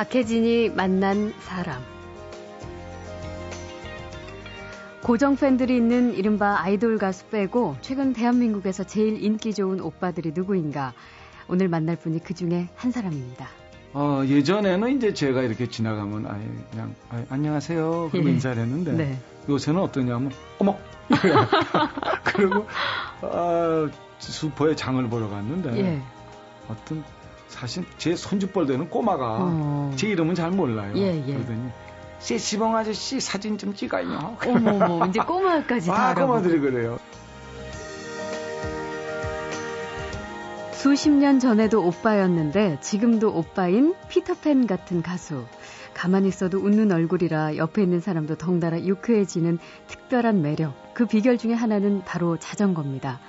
박혜진이 0.00 0.70
만난 0.70 1.34
사람. 1.40 1.78
고정 5.02 5.36
팬들이 5.36 5.76
있는 5.76 6.14
이른바 6.14 6.58
아이돌 6.58 6.96
가수 6.96 7.26
빼고 7.26 7.76
최근 7.82 8.14
대한민국에서 8.14 8.82
제일 8.82 9.22
인기 9.22 9.52
좋은 9.52 9.78
오빠들이 9.78 10.32
누구인가. 10.34 10.94
오늘 11.48 11.68
만날 11.68 11.96
분이 11.96 12.20
그 12.20 12.32
중에 12.32 12.70
한 12.76 12.92
사람입니다. 12.92 13.46
어, 13.92 14.22
예전에는 14.26 14.96
이제 14.96 15.12
제가 15.12 15.42
이렇게 15.42 15.68
지나가면 15.68 16.26
아예 16.28 16.48
그냥 16.70 16.94
아예, 17.10 17.26
안녕하세요. 17.28 18.08
그러고 18.10 18.26
예. 18.26 18.32
인사를 18.32 18.56
했는데 18.56 18.92
네. 18.92 19.18
요새는 19.50 19.82
어떠냐면 19.82 20.32
어머 20.60 20.78
그리고 22.24 22.66
아, 23.20 23.86
슈퍼에 24.18 24.74
장을 24.74 25.06
보러 25.10 25.28
갔는데 25.28 25.78
예. 25.78 26.02
어떤 26.68 27.04
사실 27.50 27.84
제 27.98 28.16
손주뻘 28.16 28.66
되는 28.66 28.88
꼬마가 28.88 29.38
어. 29.40 29.92
제 29.96 30.08
이름은 30.08 30.34
잘 30.34 30.50
몰라요. 30.50 30.92
예, 30.96 31.22
예. 31.26 31.34
그러더니 31.34 31.68
세시봉 32.20 32.76
아저씨 32.76 33.20
사진 33.20 33.58
좀 33.58 33.74
찍어요. 33.74 34.36
어머머, 34.46 35.06
이제 35.06 35.20
꼬마까지 35.20 35.88
다 35.88 36.10
아. 36.10 36.14
꼬마들이 36.14 36.60
그래요. 36.60 36.98
수십 40.72 41.10
년 41.10 41.38
전에도 41.38 41.84
오빠였는데 41.86 42.78
지금도 42.80 43.36
오빠인 43.36 43.94
피터팬 44.08 44.66
같은 44.66 45.02
가수. 45.02 45.44
가만히 45.92 46.28
있어도 46.28 46.58
웃는 46.58 46.92
얼굴이라 46.92 47.56
옆에 47.56 47.82
있는 47.82 48.00
사람도 48.00 48.36
덩달아 48.36 48.80
유쾌해지는 48.84 49.58
특별한 49.88 50.40
매력. 50.40 50.72
그 50.94 51.04
비결 51.04 51.36
중에 51.36 51.52
하나는 51.52 52.02
바로 52.06 52.38
자전거입니다. 52.38 53.20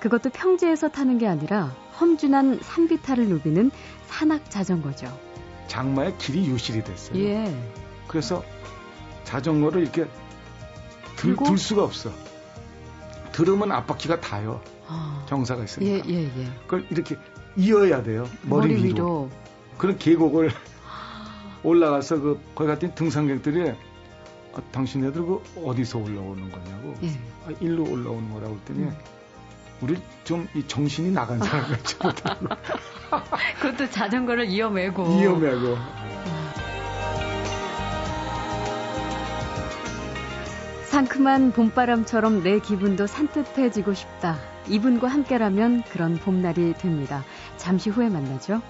그것도 0.00 0.30
평지에서 0.30 0.88
타는 0.88 1.18
게 1.18 1.26
아니라 1.26 1.74
험준한 2.00 2.60
산비탈을 2.62 3.28
누비는 3.28 3.70
산악 4.06 4.50
자전거죠. 4.50 5.06
장마에 5.66 6.14
길이 6.18 6.46
유실이 6.46 6.84
됐어요. 6.84 7.18
예. 7.18 7.54
그래서 8.06 8.44
자전거를 9.24 9.82
이렇게 9.82 10.06
들? 11.16 11.36
들 11.36 11.58
수가 11.58 11.84
없어. 11.84 12.10
들으면 13.32 13.72
앞바퀴가 13.72 14.20
닿아요. 14.20 14.60
아, 14.86 15.24
경사가 15.28 15.60
예, 15.60 15.64
있으니까. 15.64 16.08
예, 16.08 16.24
예. 16.24 16.44
그걸 16.62 16.86
이렇게 16.90 17.16
이어야 17.56 18.02
돼요. 18.02 18.28
머리, 18.42 18.68
머리 18.68 18.76
위로. 18.76 18.86
위로. 18.88 19.30
그런 19.76 19.98
계곡을 19.98 20.50
올라가서 21.62 22.20
그 22.20 22.40
거기 22.54 22.68
갔더니 22.68 22.94
등산객들이 22.94 23.70
아, 24.54 24.62
당신네들 24.72 25.20
그 25.22 25.42
어디서 25.64 25.98
올라오는 25.98 26.50
거냐고. 26.50 26.94
예. 27.02 27.08
아, 27.46 27.50
일로 27.60 27.82
올라오는 27.82 28.32
거라고 28.32 28.54
했더니 28.56 28.84
음. 28.84 28.96
우리 29.80 29.96
좀 30.24 30.48
이 30.54 30.66
정신이 30.66 31.12
나간 31.12 31.38
사람 31.38 31.70
같이 31.70 31.96
못하고 32.02 32.46
그것도 33.60 33.90
자전거를 33.90 34.46
이어매고. 34.46 35.02
위험하고. 35.18 35.76
상큼한 40.86 41.52
봄바람처럼 41.52 42.42
내 42.42 42.58
기분도 42.58 43.06
산뜻해지고 43.06 43.94
싶다. 43.94 44.36
이분과 44.68 45.08
함께라면 45.08 45.84
그런 45.84 46.16
봄날이 46.16 46.74
됩니다. 46.74 47.24
잠시 47.56 47.90
후에 47.90 48.08
만나죠. 48.08 48.60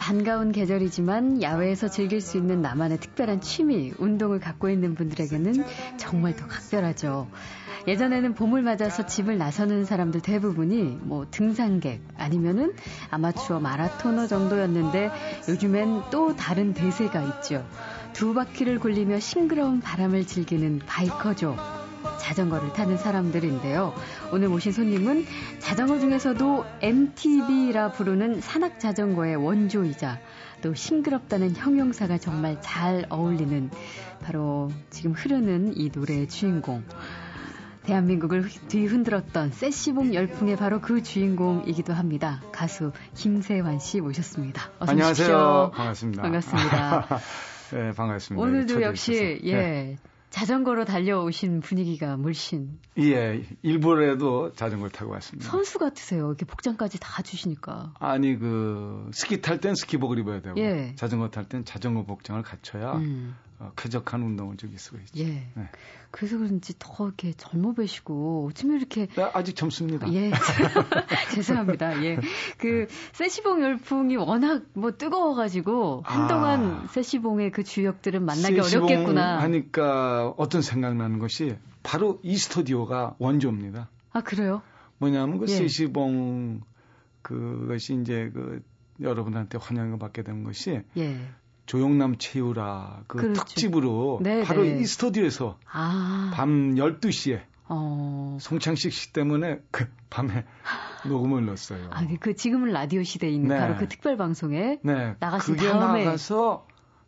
반가운 0.00 0.50
계절이지만 0.50 1.42
야외에서 1.42 1.88
즐길 1.88 2.22
수 2.22 2.38
있는 2.38 2.62
나만의 2.62 2.98
특별한 2.98 3.42
취미, 3.42 3.92
운동을 3.98 4.40
갖고 4.40 4.70
있는 4.70 4.94
분들에게는 4.94 5.62
정말 5.98 6.34
더 6.34 6.48
각별하죠. 6.48 7.28
예전에는 7.86 8.34
봄을 8.34 8.62
맞아서 8.62 9.04
집을 9.06 9.36
나서는 9.36 9.84
사람들 9.84 10.22
대부분이 10.22 10.98
뭐 11.02 11.26
등산객 11.30 12.02
아니면은 12.16 12.72
아마추어 13.10 13.60
마라토너 13.60 14.26
정도였는데 14.26 15.10
요즘엔 15.48 16.02
또 16.10 16.34
다른 16.34 16.72
대세가 16.72 17.22
있죠. 17.22 17.64
두 18.14 18.32
바퀴를 18.34 18.80
굴리며 18.80 19.20
싱그러운 19.20 19.80
바람을 19.80 20.26
즐기는 20.26 20.80
바이커족. 20.86 21.79
자전거를 22.20 22.72
타는 22.74 22.98
사람들인데요. 22.98 23.94
오늘 24.32 24.48
모신 24.48 24.72
손님은 24.72 25.24
자전거 25.58 25.98
중에서도 25.98 26.64
MTB라 26.80 27.92
부르는 27.92 28.40
산악 28.40 28.78
자전거의 28.78 29.36
원조이자 29.36 30.20
또 30.62 30.74
싱그럽다는 30.74 31.56
형용사가 31.56 32.18
정말 32.18 32.60
잘 32.60 33.06
어울리는 33.08 33.70
바로 34.22 34.70
지금 34.90 35.12
흐르는 35.12 35.76
이 35.76 35.90
노래의 35.92 36.28
주인공. 36.28 36.84
대한민국을 37.82 38.48
뒤흔들었던 38.68 39.52
세시봉 39.52 40.14
열풍의 40.14 40.56
바로 40.56 40.80
그 40.80 41.02
주인공이기도 41.02 41.94
합니다. 41.94 42.42
가수 42.52 42.92
김세환 43.14 43.78
씨 43.78 44.00
모셨습니다. 44.00 44.70
어서 44.78 44.92
안녕하세요. 44.92 45.26
오십시오. 45.26 45.70
반갑습니다. 45.74 46.22
반갑습니다. 46.22 47.06
네, 47.72 47.92
반갑습니다. 47.92 48.46
오늘도 48.46 48.82
역시. 48.82 49.40
예 49.44 49.54
네. 49.54 49.96
자전거로 50.30 50.84
달려오신 50.84 51.60
분위기가 51.60 52.16
물씬 52.16 52.78
예, 52.98 53.42
일본에도 53.62 54.52
자전거를 54.54 54.92
타고 54.92 55.10
왔습니다. 55.12 55.50
선수 55.50 55.78
같으세요. 55.78 56.28
이렇게 56.28 56.44
복장까지 56.46 56.98
다 57.00 57.22
주시니까. 57.22 57.94
아니 57.98 58.38
그 58.38 59.10
스키 59.12 59.40
탈 59.40 59.58
땐 59.60 59.74
스키복을 59.74 60.18
입어야 60.20 60.40
되고 60.40 60.58
예. 60.60 60.94
자전거 60.94 61.28
탈 61.30 61.44
땐 61.48 61.64
자전거 61.64 62.04
복장을 62.04 62.40
갖춰야 62.42 62.92
음, 62.92 63.34
어, 63.36 63.49
쾌적한 63.76 64.22
운동을 64.22 64.56
즐길 64.56 64.78
수가 64.78 64.98
있죠. 65.00 65.18
예. 65.18 65.24
네. 65.54 65.68
그래서 66.10 66.38
그런지 66.38 66.74
더 66.78 67.06
이렇게 67.06 67.32
젊어 67.34 67.72
보시고 67.72 68.48
어쩌면 68.50 68.78
이렇게 68.78 69.06
네, 69.06 69.30
아직 69.34 69.54
젊습니다. 69.54 70.12
예 70.12 70.30
죄송합니다. 71.34 72.02
예. 72.04 72.18
그 72.58 72.86
세시봉 73.12 73.62
열풍이 73.62 74.16
워낙 74.16 74.62
뭐 74.72 74.92
뜨거워가지고 74.92 76.02
한동안 76.04 76.84
아. 76.84 76.86
세시봉의 76.88 77.52
그 77.52 77.62
주역들은 77.62 78.24
만나기 78.24 78.58
어렵겠구나. 78.60 79.40
하니까 79.40 80.34
어떤 80.36 80.62
생각나는 80.62 81.18
것이 81.18 81.56
바로 81.82 82.18
이 82.22 82.36
스튜디오가 82.36 83.14
원조입니다. 83.18 83.88
아 84.12 84.20
그래요? 84.22 84.62
뭐냐면 84.98 85.38
그 85.38 85.44
예. 85.48 85.56
세시봉 85.56 86.62
그것이 87.22 87.98
이제 88.00 88.30
그 88.32 88.62
여러분한테 89.00 89.58
환영을 89.58 89.98
받게 89.98 90.22
된 90.22 90.44
것이 90.44 90.82
예. 90.96 91.20
조용남 91.70 92.16
최유라 92.18 93.04
그 93.06 93.18
그렇죠. 93.18 93.44
특집으로 93.44 94.18
네, 94.24 94.42
바로 94.42 94.64
네. 94.64 94.80
이 94.80 94.84
스튜디오에서 94.84 95.56
아. 95.70 96.32
밤 96.34 96.74
12시에 96.74 97.42
어. 97.68 98.38
송창식 98.40 98.92
씨 98.92 99.12
때문에 99.12 99.60
그 99.70 99.86
밤에 100.10 100.44
녹음을 101.06 101.46
넣었어요. 101.46 101.90
아, 101.92 102.04
그 102.18 102.34
지금은 102.34 102.72
라디오 102.72 103.02
있는 103.28 103.50
네. 103.50 103.56
바로 103.60 103.76
그 103.76 103.86
특별 103.86 104.16
방송에 104.16 104.80
네, 104.82 105.14
나가신 105.20 105.54
그게 105.54 105.68
다음에 105.68 106.06
나가서 106.06 106.66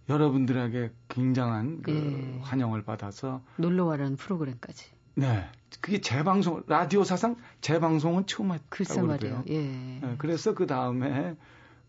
여러분들에게 0.08 0.92
굉장한 1.08 1.82
그 1.82 1.90
예. 1.90 2.40
환영을 2.42 2.84
받아서 2.84 3.42
놀러 3.56 3.86
와라는 3.86 4.14
프로그램까지. 4.14 4.92
네, 5.16 5.44
그게 5.80 6.00
재방송 6.00 6.62
라디오 6.68 7.02
사상 7.02 7.34
재방송은 7.62 8.26
처음 8.26 8.52
했다고 8.52 8.66
글쎄. 8.68 9.02
말이에요. 9.02 9.42
예. 9.48 9.58
네, 9.60 10.14
그래서 10.18 10.54
그 10.54 10.68
다음에 10.68 11.34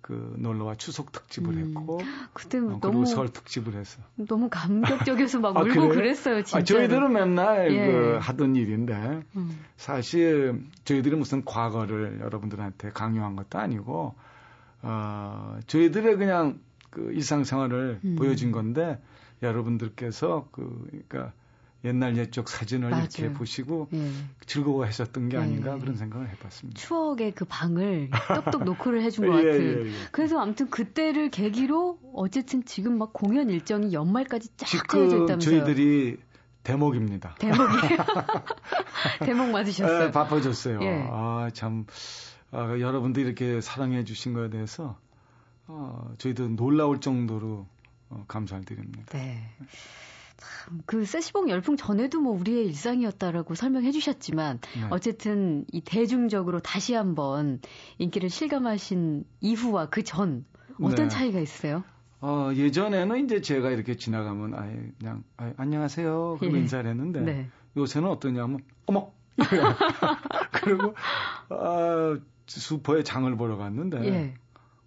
그 0.03 0.35
놀러와 0.38 0.75
추석 0.75 1.13
특집을 1.13 1.53
음, 1.53 1.59
했고 1.77 2.01
그때 2.33 2.59
어, 2.59 2.77
너무 2.81 3.05
설 3.05 3.29
특집을 3.29 3.73
해서 3.73 4.01
너무 4.15 4.50
감격적이어서 4.51 5.39
막 5.39 5.55
아, 5.57 5.61
울고 5.61 5.69
그래요? 5.69 5.89
그랬어요, 5.89 6.44
진짜. 6.44 6.57
아, 6.57 6.61
저희들은 6.61 7.13
맨날 7.13 7.71
예. 7.73 7.88
그 7.88 8.17
하던 8.21 8.57
일인데 8.57 9.23
음. 9.38 9.59
사실 9.77 10.61
저희들이 10.83 11.15
무슨 11.15 11.45
과거를 11.45 12.19
여러분들한테 12.19 12.89
강요한 12.89 13.38
것도 13.38 13.57
아니고 13.59 14.13
어, 14.81 15.57
저희들의 15.67 16.17
그냥 16.17 16.59
그 16.89 17.13
일상생활을 17.13 18.01
음. 18.03 18.15
보여준 18.17 18.51
건데 18.51 19.01
여러분들께서 19.41 20.50
그 20.51 20.85
그러니까 20.89 21.31
옛날 21.85 22.15
옛적 22.18 22.47
사진을 22.47 22.89
맞아요. 22.91 23.03
이렇게 23.03 23.33
보시고 23.33 23.89
예. 23.94 24.09
즐거워하셨던 24.45 25.30
게 25.30 25.38
예. 25.38 25.41
아닌가 25.41 25.77
그런 25.77 25.97
생각을 25.97 26.30
해봤습니다. 26.30 26.80
추억의 26.80 27.33
그 27.33 27.45
방을 27.45 28.09
똑똑 28.35 28.63
노크를 28.63 29.01
해준 29.03 29.27
것 29.27 29.33
예, 29.44 29.45
같은. 29.45 29.85
예, 29.85 29.89
예. 29.89 29.94
그래서 30.12 30.39
아무튼 30.39 30.69
그때를 30.69 31.30
계기로 31.30 32.00
어쨌든 32.13 32.63
지금 32.65 32.97
막 32.97 33.12
공연 33.12 33.50
일정이 33.50 33.91
연말까지 33.94 34.50
쫙 34.56 34.88
짜여져 34.88 35.24
있다면서요. 35.24 35.39
저희들이 35.65 36.18
대목입니다. 36.63 37.35
대목이 37.39 37.57
대목 39.25 39.50
맞으셨어요. 39.51 40.00
네, 40.06 40.12
바빠졌어요. 40.12 40.79
예. 40.81 41.07
아, 41.12 41.50
참, 41.53 41.86
아, 42.51 42.77
여러분들이 42.79 43.25
이렇게 43.25 43.59
사랑해 43.59 44.06
주신 44.06 44.33
거에 44.33 44.50
대해서, 44.50 44.97
어, 45.68 46.13
저희도 46.18 46.50
놀라울 46.56 47.01
정도로 47.01 47.68
어, 48.09 48.24
감사를 48.29 48.63
드립니다. 48.63 49.03
네. 49.12 49.50
참, 50.38 50.81
그 50.85 51.06
세시봉 51.06 51.50
열풍 51.50 51.77
전에도 51.77 52.19
뭐 52.21 52.33
우리의 52.33 52.65
일상이었다라고 52.68 53.56
설명해 53.56 53.91
주셨지만, 53.91 54.59
네. 54.75 54.88
어쨌든 54.89 55.65
이 55.71 55.81
대중적으로 55.81 56.59
다시 56.59 56.94
한번 56.94 57.59
인기를 57.97 58.30
실감하신 58.30 59.25
이후와 59.41 59.89
그 59.89 60.03
전, 60.03 60.45
어떤 60.81 61.07
네. 61.07 61.07
차이가 61.07 61.39
있어요? 61.39 61.83
어, 62.21 62.51
예전에는 62.56 63.25
이제 63.25 63.41
제가 63.41 63.69
이렇게 63.71 63.95
지나가면 63.95 64.56
아예 64.56 64.91
그냥 64.97 65.24
아예, 65.35 65.53
안녕하세요. 65.57 66.38
그러고 66.39 66.56
예. 66.56 66.62
인사를 66.62 66.89
했는데 66.89 67.19
네. 67.19 67.50
요새는 67.75 68.07
어떠냐면 68.07 68.59
어머 68.86 69.12
그리고 70.53 70.94
아, 71.50 72.18
슈퍼에 72.47 73.03
장을 73.03 73.36
보러 73.36 73.57
갔는데 73.57 74.06
예. 74.06 74.33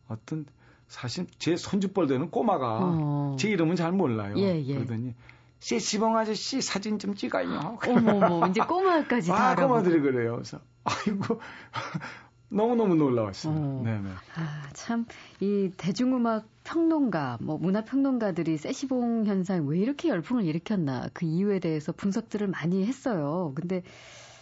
어떤 0.09 0.47
사실 0.89 1.27
제 1.39 1.57
손주뻘 1.57 2.07
되는 2.07 2.31
꼬마가 2.31 2.79
어. 2.81 3.37
제 3.39 3.51
이름은 3.51 3.77
잘 3.77 3.93
몰라요. 3.93 4.35
예, 4.39 4.63
예. 4.65 4.75
그러더니 4.75 5.15
씨시봉 5.59 6.17
아저씨 6.17 6.61
사진 6.61 6.99
좀 6.99 7.15
찍어요. 7.15 7.79
어머머, 7.89 8.47
이제 8.49 8.61
꼬마까지 8.61 9.29
다 9.29 9.51
아. 9.51 9.55
꼬마들이 9.55 10.01
그래요. 10.01 10.33
그래서 10.35 10.61
아이고 10.85 11.41
너무너무 12.49 12.95
놀라웠어요. 12.95 13.55
어. 13.55 13.83
네네. 13.85 14.09
아, 14.37 14.69
참, 14.73 15.05
이 15.41 15.71
대중음악 15.77 16.47
평론가, 16.65 17.39
뭐 17.41 17.59
문화 17.59 17.85
평론가들이 17.85 18.57
세시봉 18.57 19.27
현상 19.27 19.67
왜 19.67 19.79
이렇게 19.79 20.09
열풍을 20.09 20.45
일으켰나 20.45 21.09
그 21.13 21.25
이유에 21.25 21.59
대해서 21.59 21.93
분석들을 21.93 22.47
많이 22.47 22.87
했어요. 22.87 23.53
근데 23.57 23.83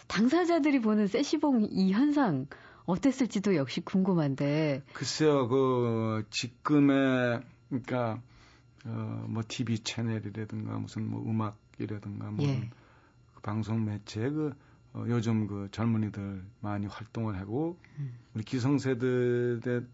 당사자들이 0.09 0.81
보는 0.81 1.07
세시봉 1.07 1.69
이 1.71 1.93
현상 1.93 2.47
어땠을지도 2.85 3.57
역시 3.57 3.81
궁금한데. 3.81 4.83
글쎄요, 4.93 5.49
그, 5.49 6.25
지금의, 6.29 7.41
그러니까, 7.71 8.21
어, 8.85 9.25
뭐, 9.29 9.43
TV 9.47 9.79
채널이라든가, 9.81 10.79
무슨 10.79 11.09
뭐, 11.11 11.23
음악이라든가, 11.23 12.31
뭐, 12.31 12.45
예. 12.47 12.69
그 13.35 13.41
방송 13.41 13.85
매체, 13.85 14.29
그, 14.31 14.53
어, 14.93 15.05
요즘 15.09 15.47
그 15.47 15.69
젊은이들 15.71 16.45
많이 16.61 16.87
활동을 16.87 17.39
하고, 17.39 17.79
음. 17.99 18.15
우리 18.35 18.45
기성세대들한 18.45 19.89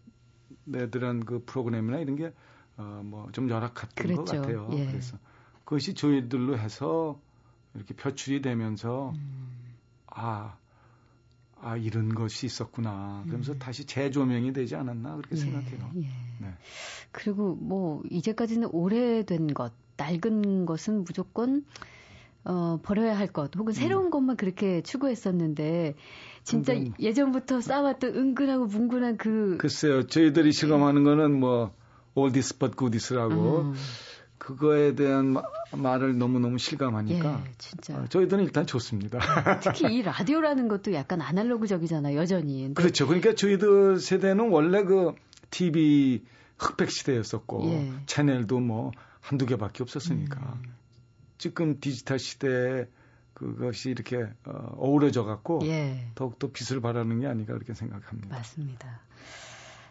그 1.25 1.43
프로그램이나 1.45 1.99
이런 1.99 2.15
게, 2.15 2.33
어, 2.77 3.01
뭐, 3.03 3.31
좀 3.31 3.49
열악했던 3.49 4.15
것 4.15 4.25
그랬죠. 4.25 4.41
같아요. 4.41 4.67
예. 4.73 4.87
그래서 4.87 5.17
그것이 5.63 5.93
저희들로 5.93 6.57
해서 6.57 7.19
이렇게 7.73 7.93
표출이 7.95 8.41
되면서, 8.41 9.11
음. 9.15 9.75
아, 10.07 10.57
아, 11.61 11.77
이런 11.77 12.13
것이 12.15 12.45
있었구나. 12.45 13.23
그러면서 13.25 13.53
음. 13.53 13.59
다시 13.59 13.85
재조명이 13.85 14.53
되지 14.53 14.75
않았나, 14.75 15.15
그렇게 15.17 15.35
예, 15.35 15.39
생각해요. 15.39 15.91
예. 15.95 15.99
네. 16.39 16.47
그리고 17.11 17.55
뭐 17.55 18.01
이제까지는 18.09 18.69
오래된 18.71 19.53
것, 19.53 19.71
낡은 19.97 20.65
것은 20.65 21.03
무조건 21.03 21.63
어, 22.43 22.79
버려야 22.81 23.15
할 23.19 23.27
것, 23.27 23.55
혹은 23.55 23.71
새로운 23.71 24.09
것만 24.09 24.35
그렇게 24.35 24.81
추구했었는데 24.81 25.93
진짜 26.43 26.73
근데- 26.73 26.91
예전부터 26.99 27.61
쌓아왔던 27.61 28.15
은근하고 28.15 28.65
뭉근한 28.65 29.17
그 29.17 29.57
글쎄요, 29.59 30.07
저희들이 30.07 30.51
실감하는 30.51 31.03
거는 31.03 31.39
뭐, 31.39 31.75
oldies 32.15 32.57
but 32.57 32.75
goodies라고, 32.75 33.59
음, 33.61 33.73
그거에 34.41 34.95
대한 34.95 35.33
마- 35.33 35.43
말을 35.71 36.17
너무너무 36.17 36.57
실감하니까, 36.57 37.43
예, 37.45 37.51
진짜 37.59 37.95
어, 37.95 38.07
저희들은 38.07 38.43
일단 38.43 38.65
좋습니다. 38.65 39.19
특히 39.61 39.93
이 39.93 40.01
라디오라는 40.01 40.67
것도 40.67 40.93
약간 40.93 41.21
아날로그적이잖아요, 41.21 42.17
여전히. 42.17 42.73
그렇죠. 42.73 43.05
그러니까 43.05 43.35
저희들 43.35 43.99
세대는 43.99 44.49
원래 44.49 44.83
그 44.83 45.13
TV 45.51 46.23
흑백 46.57 46.89
시대였었고, 46.89 47.65
예. 47.65 47.93
채널도 48.07 48.59
뭐, 48.61 48.91
한두 49.19 49.45
개밖에 49.45 49.83
없었으니까. 49.83 50.39
음. 50.63 50.73
지금 51.37 51.79
디지털 51.79 52.17
시대에 52.17 52.87
그것이 53.35 53.91
이렇게 53.91 54.23
어, 54.45 54.73
어우러져 54.77 55.23
갖고, 55.23 55.59
예, 55.65 56.07
더욱더 56.15 56.49
빛을 56.51 56.81
발하는 56.81 57.19
게 57.19 57.27
아닌가 57.27 57.53
그렇게 57.53 57.75
생각합니다. 57.75 58.35
맞습니다. 58.37 59.01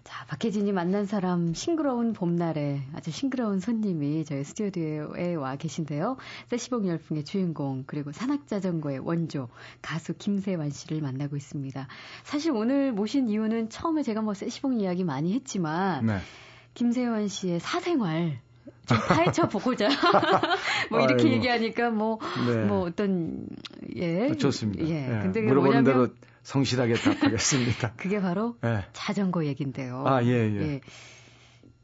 자, 0.04 0.24
박혜진이 0.26 0.72
만난 0.72 1.04
사람 1.04 1.52
싱그러운 1.52 2.12
봄날에 2.12 2.82
아주 2.94 3.10
싱그러운 3.10 3.60
손님이 3.60 4.24
저희 4.24 4.44
스튜디오에 4.44 5.34
와 5.34 5.56
계신데요. 5.56 6.16
세시봉 6.48 6.86
열풍의 6.88 7.24
주인공 7.24 7.84
그리고 7.86 8.12
산악자전거의 8.12 9.00
원조 9.00 9.48
가수 9.82 10.14
김세완 10.14 10.70
씨를 10.70 11.00
만나고 11.00 11.36
있습니다. 11.36 11.86
사실 12.24 12.52
오늘 12.52 12.92
모신 12.92 13.28
이유는 13.28 13.68
처음에 13.68 14.02
제가 14.02 14.22
뭐 14.22 14.34
세시봉 14.34 14.80
이야기 14.80 15.04
많이 15.04 15.34
했지만 15.34 16.06
네. 16.06 16.18
김세완 16.74 17.28
씨의 17.28 17.60
사생활 17.60 18.40
좀 18.90 18.98
파헤쳐 19.06 19.48
보고자 19.48 19.88
뭐 20.90 21.00
이렇게 21.00 21.22
아이고. 21.22 21.28
얘기하니까 21.36 21.90
뭐 21.90 22.18
네. 22.46 22.64
뭐 22.64 22.82
어떤 22.82 23.46
예 23.96 24.34
좋습니다. 24.34 24.84
예. 24.88 25.06
예, 25.06 25.22
근데 25.22 25.40
물어보는 25.42 25.82
뭐냐면 25.82 25.84
대로 25.84 26.08
성실하게 26.42 26.94
답하겠습니다. 26.94 27.92
그게 27.96 28.20
바로 28.20 28.56
예. 28.64 28.84
자전거 28.92 29.44
얘긴데요. 29.46 30.04
아, 30.06 30.24
예, 30.24 30.28
예. 30.28 30.80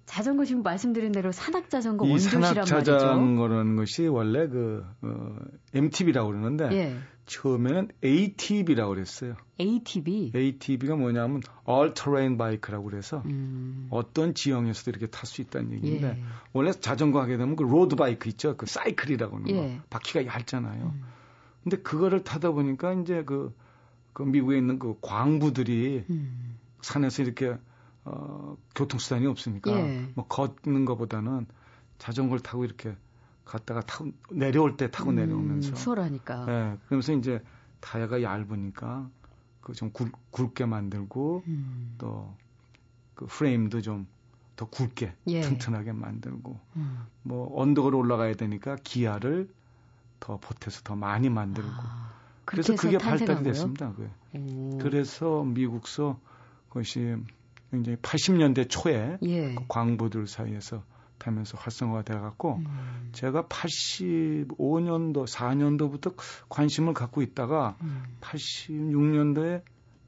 자전거 0.07 0.45
지금 0.45 0.63
말씀드린 0.63 1.13
대로 1.13 1.33
산악 1.33 1.69
자전거 1.69 2.07
이 2.07 2.11
원조시란 2.11 2.41
말이죠. 2.41 2.65
산악 2.65 2.85
자전거라는 2.85 3.77
것이 3.77 4.07
원래 4.07 4.47
그 4.49 4.85
어, 5.03 5.37
MTB라고 5.75 6.29
그러는데 6.29 6.69
예. 6.73 6.97
처음에는 7.27 7.89
ATB라고 8.05 8.95
그랬어요. 8.95 9.35
ATV. 9.61 10.33
ATB가 10.35 10.95
뭐냐면 10.95 11.43
All 11.69 11.93
Terrain 11.93 12.39
Bike라고 12.39 12.85
그래서 12.85 13.23
음. 13.27 13.89
어떤 13.91 14.35
지형에서도 14.35 14.91
이렇게 14.93 15.07
탈 15.09 15.27
수 15.27 15.43
있다는 15.43 15.73
얘기인데 15.73 16.07
예. 16.07 16.23
원래 16.53 16.71
자전거 16.71 17.21
하게 17.21 17.37
되면 17.37 17.57
그 17.57 17.65
road 17.65 17.97
bike 17.97 18.29
있죠. 18.31 18.57
그 18.57 18.67
사이클이라고 18.67 19.37
하는 19.37 19.47
거. 19.47 19.57
예. 19.57 19.81
바퀴가 19.91 20.27
얇잖아요. 20.27 20.95
음. 20.95 21.03
근데 21.65 21.79
그거를 21.79 22.23
타다 22.23 22.53
보니까 22.53 22.93
이제 22.93 23.25
그, 23.25 23.53
그 24.13 24.23
미국에 24.23 24.57
있는 24.57 24.79
그 24.79 24.95
광부들이 25.01 26.05
음. 26.09 26.59
산에서 26.81 27.25
이렇게 27.25 27.57
어, 28.07 28.57
교통수단이 28.75 29.27
없으니까 29.27 29.71
예. 29.73 30.09
뭐 30.15 30.27
걷는 30.27 30.85
것보다는 30.85 31.47
자전거를 31.99 32.43
타고 32.43 32.65
이렇게 32.65 32.97
갔다가 33.45 33.81
타고 33.81 34.11
내려올 34.31 34.77
때 34.77 34.91
타고 34.91 35.13
내려오면서 35.13 35.71
음, 35.71 35.75
수월하니까. 35.77 36.47
예, 36.49 36.79
그러면서 36.87 37.13
이제 37.13 37.43
타야가 37.81 38.23
얇으니까 38.23 39.09
그 39.61 39.73
좀 39.73 39.91
굵게 40.31 40.65
만들고 40.67 41.43
음. 41.47 41.95
또그 41.99 43.27
프레임도 43.29 43.83
좀 43.83 44.07
더 44.57 44.65
굵게 44.67 45.15
예. 45.29 45.43
튼튼하게 45.43 45.93
만들고 45.93 46.59
음. 46.77 47.07
뭐 47.23 47.61
언덕을 47.61 47.95
올라가야 47.95 48.35
되니까 48.35 48.77
기아를 48.83 49.49
더 50.19 50.39
보태서 50.39 50.81
더 50.83 50.97
많이 50.97 51.29
만들고 51.29 51.69
아, 51.71 52.15
그래서 52.47 52.75
그게 52.75 52.97
발달이? 52.97 53.45
됐습니다. 53.45 53.93
그게. 53.93 54.11
오. 54.35 54.79
그래서 54.79 55.45
미국서 55.45 56.19
그것이 56.69 57.17
굉장히 57.71 57.97
80년대 57.99 58.69
초에 58.69 59.19
예. 59.23 59.55
그 59.55 59.65
광부들 59.69 60.27
사이에서 60.27 60.85
타면서 61.19 61.57
활성화가 61.59 62.03
돼갖고 62.03 62.57
음. 62.57 63.09
제가 63.13 63.45
85년도 63.45 65.27
4년도부터 65.27 66.15
관심을 66.49 66.95
갖고 66.95 67.23
있다가 67.23 67.77
음. 67.81 68.05
86년도에 68.21 69.63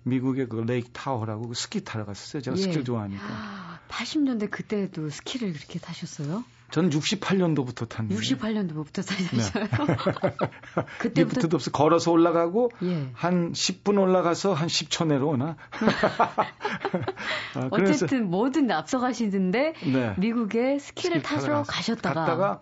미국의 0.04 0.48
그 0.48 0.56
레이크 0.56 0.90
타호라고 0.90 1.48
그 1.48 1.54
스키 1.54 1.82
타러 1.82 2.04
갔었어요. 2.04 2.42
제가 2.42 2.56
예. 2.56 2.62
스키를 2.62 2.84
좋아하니까. 2.84 3.80
80년대 3.88 4.50
그때도 4.50 5.10
스키를 5.10 5.52
그렇게 5.52 5.78
타셨어요? 5.78 6.44
저는 6.70 6.90
68년도부터 6.90 7.88
탔는데. 7.88 8.20
68년도부터 8.20 9.06
타셨어요? 9.06 9.66
그때부터 10.98 11.20
리프트도 11.40 11.56
없어 11.56 11.70
걸어서 11.70 12.10
올라가고 12.12 12.70
예. 12.82 13.08
한 13.14 13.52
10분 13.52 13.98
올라가서 13.98 14.52
한 14.52 14.68
10초 14.68 15.06
내려오나. 15.06 15.56
아, 17.54 17.68
어쨌든 17.70 18.28
뭐든 18.28 18.70
앞서가시는데 18.70 19.74
네. 19.92 20.14
미국에 20.18 20.78
스키를 20.78 21.22
스키 21.22 21.28
타러 21.28 21.62
가셨다가 21.62 22.20
갔다가 22.20 22.60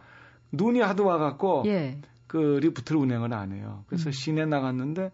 눈이 0.53 0.81
하도 0.81 1.05
와갖고 1.07 1.65
예. 1.67 2.01
그 2.29 2.59
리프트를 2.63 3.01
운행을 3.01 3.33
안 3.35 3.53
해요. 3.53 3.85
그래서 3.89 4.11
음. 4.11 4.13
시내 4.13 4.47
나갔는데 4.47 5.11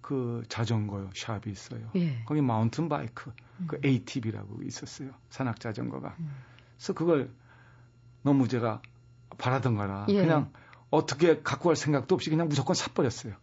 그 0.00 0.42
자전거 0.48 1.10
shop이 1.14 1.42
있어요. 1.46 1.80
예. 1.94 2.22
거기 2.24 2.40
mountain 2.40 2.88
bike 2.88 3.32
그 3.68 3.76
음. 3.76 3.80
ATV라고 3.84 4.62
있었어요. 4.64 5.10
산악 5.30 5.60
자전거가. 5.60 6.16
음. 6.18 6.30
그래서 6.76 6.92
그걸 6.92 7.30
너무 8.22 8.48
제가 8.48 8.80
바라던 9.38 9.76
거라 9.76 10.06
예. 10.08 10.20
그냥 10.20 10.52
어떻게 10.90 11.42
갖고 11.42 11.68
갈 11.68 11.76
생각도 11.76 12.14
없이 12.14 12.30
그냥 12.30 12.48
무조건 12.48 12.74
사버렸어요. 12.74 13.34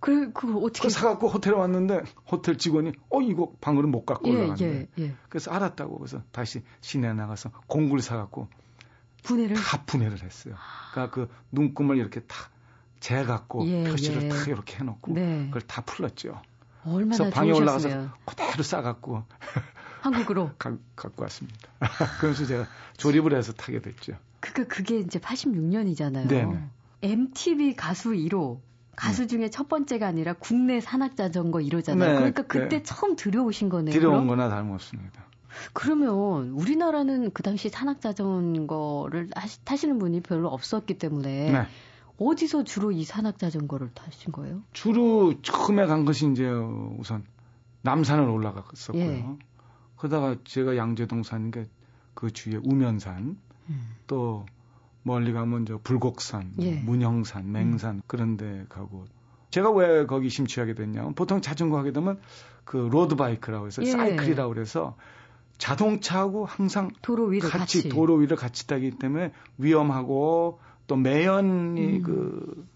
그, 0.00 0.32
그거 0.32 0.58
어떻게. 0.58 0.82
그 0.82 0.90
사갖고 0.90 1.28
호텔에 1.28 1.54
왔는데 1.54 2.02
호텔 2.30 2.58
직원이 2.58 2.92
어 3.10 3.20
이거 3.20 3.52
방울은 3.60 3.90
못 3.90 4.04
갖고 4.04 4.28
예, 4.30 4.32
올라갔는데 4.34 4.88
예, 4.98 5.02
예. 5.02 5.14
그래서 5.28 5.50
알았다고 5.52 5.98
그래서 5.98 6.22
다시 6.32 6.62
시내 6.80 7.12
나가서 7.12 7.50
공구를 7.66 8.02
사갖고 8.02 8.48
분해를. 9.22 9.56
다 9.56 9.84
분해를 9.86 10.22
했어요. 10.22 10.54
그러니까 10.92 11.14
그 11.14 11.28
눈금을 11.52 11.96
이렇게 11.98 12.20
다 12.20 12.52
재 13.02 13.24
갖고 13.24 13.66
예, 13.66 13.82
표시를 13.82 14.22
예. 14.22 14.28
탁 14.28 14.46
이렇게 14.46 14.78
해놓고 14.78 15.12
네. 15.12 15.46
그걸 15.46 15.62
다 15.62 15.82
풀렀죠. 15.82 16.40
얼마나 16.84 17.16
그래서 17.16 17.30
방에 17.30 17.50
올라가서 17.50 17.88
좋으셨으면 17.88 18.12
그대로 18.24 18.62
싸갖고 18.62 19.24
한국으로 20.02 20.50
가, 20.58 20.76
갖고 20.96 21.22
왔습니다. 21.22 21.58
그래서 22.20 22.44
제가 22.44 22.66
조립을 22.96 23.34
해서 23.36 23.52
타게 23.52 23.80
됐죠. 23.80 24.14
그게 24.40 24.64
그게 24.64 24.98
이제 24.98 25.18
86년이잖아요. 25.18 26.28
네네. 26.28 26.64
MTV 27.02 27.76
가수 27.76 28.10
1호 28.10 28.58
가수 28.96 29.26
중에 29.26 29.48
첫 29.48 29.68
번째가 29.68 30.06
아니라 30.06 30.34
국내 30.34 30.80
산악 30.80 31.16
자전거 31.16 31.60
1호잖아요. 31.60 31.98
네, 31.98 32.14
그러니까 32.14 32.42
그때 32.42 32.78
네. 32.78 32.82
처음 32.82 33.16
들여오신 33.16 33.68
거네요. 33.68 33.92
들여온 33.92 34.26
그럼? 34.26 34.26
거나 34.28 34.48
다름없습니다. 34.48 35.24
그러면 35.72 36.50
우리나라는 36.50 37.30
그 37.32 37.42
당시 37.42 37.68
산악 37.68 38.00
자전거를 38.00 39.28
하시- 39.34 39.60
타시는 39.64 39.98
분이 39.98 40.20
별로 40.22 40.48
없었기 40.48 40.98
때문에 40.98 41.52
네. 41.52 41.66
어디서 42.18 42.64
주로 42.64 42.92
이 42.92 43.04
산악 43.04 43.38
자전거를 43.38 43.90
타신 43.94 44.32
거예요? 44.32 44.62
주로 44.72 45.40
처음에 45.42 45.86
간 45.86 46.04
것이 46.04 46.30
이제 46.30 46.46
우선 46.98 47.24
남산을 47.82 48.24
올라갔었고요. 48.28 49.02
예. 49.02 49.26
그러다가 50.02 50.34
제가 50.42 50.76
양재동 50.76 51.22
사는 51.22 51.52
게 51.52 51.84
그 51.84 52.32
주위에 52.32 52.58
우면산 52.64 53.38
음. 53.68 53.94
또 54.08 54.44
멀리 55.04 55.32
가면 55.32 55.64
저 55.64 55.78
불곡산, 55.78 56.54
예. 56.58 56.74
문형산, 56.74 57.52
맹산 57.52 58.02
그런 58.08 58.36
데 58.36 58.66
가고 58.68 59.04
제가 59.50 59.70
왜 59.70 60.04
거기 60.06 60.28
심취하게 60.28 60.74
됐냐면 60.74 61.14
보통 61.14 61.40
자전거 61.40 61.78
하게 61.78 61.92
되면 61.92 62.18
그 62.64 62.78
road 62.78 63.14
bike라고 63.14 63.68
해서 63.68 63.84
예. 63.84 63.92
사이클이라고 63.92 64.52
그래서 64.52 64.96
자동차하고 65.58 66.46
항상 66.46 66.90
도로 67.00 67.26
위를 67.26 67.48
같이, 67.48 67.82
같이, 67.84 67.88
도로 67.88 68.16
위를 68.16 68.36
같이 68.36 68.66
타기 68.66 68.98
때문에 68.98 69.30
위험하고 69.58 70.58
또 70.88 70.96
매연이 70.96 71.98
음. 71.98 72.66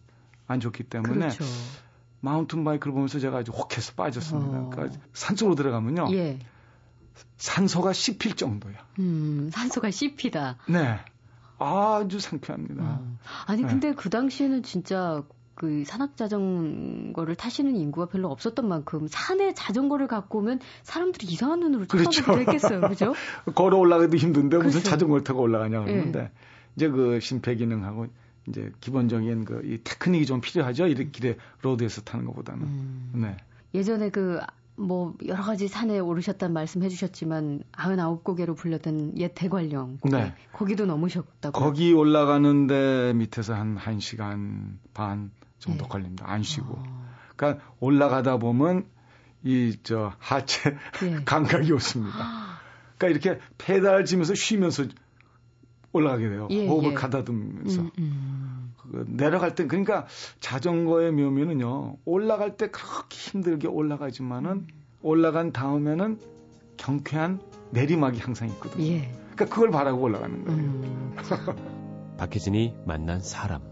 그안 0.46 0.60
좋기 0.60 0.84
때문에 0.84 1.12
그렇죠. 1.12 1.42
마운틴 2.20 2.62
바이크를 2.62 2.92
보면서 2.92 3.18
제가 3.18 3.38
아주 3.38 3.50
혹해서 3.50 3.94
빠졌습니다. 3.94 4.58
어. 4.60 4.70
그러니까 4.70 4.96
산속으로 5.12 5.56
들어가면요. 5.56 6.06
예. 6.12 6.38
산소가 7.38 7.92
씹힐 7.92 8.34
정도야. 8.36 8.74
음, 8.98 9.50
산소가 9.52 9.90
씹히다. 9.90 10.58
네. 10.68 10.98
아주 11.58 12.20
상쾌합니다. 12.20 12.82
어. 12.82 13.18
아니 13.46 13.62
네. 13.62 13.68
근데 13.68 13.94
그 13.94 14.10
당시에는 14.10 14.62
진짜 14.62 15.22
그 15.54 15.84
산악 15.86 16.18
자전거를 16.18 17.34
타시는 17.34 17.76
인구가 17.76 18.06
별로 18.06 18.30
없었던 18.30 18.68
만큼 18.68 19.06
산에 19.08 19.54
자전거를 19.54 20.06
갖고 20.06 20.38
오면 20.40 20.60
사람들이 20.82 21.26
이상한 21.28 21.60
눈으로 21.60 21.86
그렇죠. 21.86 22.10
쳐다보기도 22.10 22.52
했겠어요. 22.52 22.80
그죠? 22.82 23.14
걸어 23.54 23.78
올라가도 23.78 24.16
힘든데 24.18 24.58
무슨 24.58 24.70
그렇죠. 24.80 24.90
자전거를 24.90 25.24
타고 25.24 25.40
올라가냐 25.40 25.82
그러는데 25.84 26.18
예. 26.20 26.30
이제 26.76 26.88
그 26.90 27.20
심폐 27.20 27.54
기능하고 27.56 28.08
이제 28.48 28.70
기본적인 28.80 29.44
그 29.46 29.62
이 29.64 29.78
테크닉이 29.82 30.26
좀 30.26 30.40
필요하죠. 30.42 30.86
이렇게 30.88 31.10
길에 31.10 31.36
road에서 31.62 32.02
타는 32.02 32.26
것보다는. 32.26 32.62
음. 32.62 33.12
네. 33.14 33.36
예전에 33.74 34.10
그 34.10 34.38
뭐 34.76 35.14
여러 35.26 35.42
가지 35.42 35.68
산에 35.68 35.98
오르셨다는 35.98 36.52
말씀 36.52 36.82
해 36.82 36.88
주셨지만 36.88 37.62
99고개로 37.72 38.56
불렸던 38.56 39.18
옛 39.18 39.32
대관령 39.34 39.98
고개. 40.00 40.16
네. 40.16 40.34
거기도 40.52 40.86
넘으셨다고 40.86 41.58
거기 41.58 41.92
올라가는데 41.92 43.14
밑에서 43.14 43.54
한 43.54 43.76
1시간 43.76 44.76
반 44.92 45.30
정도 45.58 45.84
예. 45.84 45.88
걸립니다. 45.88 46.24
안 46.28 46.42
쉬고. 46.42 46.74
어. 46.74 47.06
그러니까 47.36 47.64
올라가다 47.80 48.36
보면 48.38 48.86
이 49.44 49.76
저 49.82 50.12
하체 50.18 50.76
예. 51.04 51.16
감각이 51.24 51.72
없습니다. 51.72 52.58
그러니까 52.98 53.28
이렇게 53.28 53.40
페달 53.58 54.04
지면서 54.04 54.34
쉬면서 54.34 54.84
올라가게 55.96 56.28
돼요. 56.28 56.48
예, 56.50 56.66
호흡을 56.66 56.90
예. 56.90 56.94
가다듬으면서. 56.94 57.82
음, 57.82 57.90
음. 57.98 58.72
그 58.90 59.04
내려갈 59.08 59.54
때 59.54 59.66
그러니까 59.66 60.06
자전거의 60.40 61.12
묘미는요. 61.12 61.96
올라갈 62.04 62.56
때 62.56 62.68
그렇게 62.70 63.16
힘들게 63.16 63.68
올라가지만은 63.68 64.50
음. 64.50 64.66
올라간 65.02 65.52
다음에는 65.52 66.18
경쾌한 66.76 67.40
내리막이 67.70 68.20
항상 68.20 68.48
있거든요. 68.50 68.84
예. 68.84 69.10
그러니까 69.34 69.46
그걸 69.46 69.70
바라고 69.70 70.02
올라가는 70.02 70.44
거예요. 70.44 70.60
음. 70.60 71.16
박혜진이 72.16 72.74
만난 72.86 73.20
사람. 73.20 73.62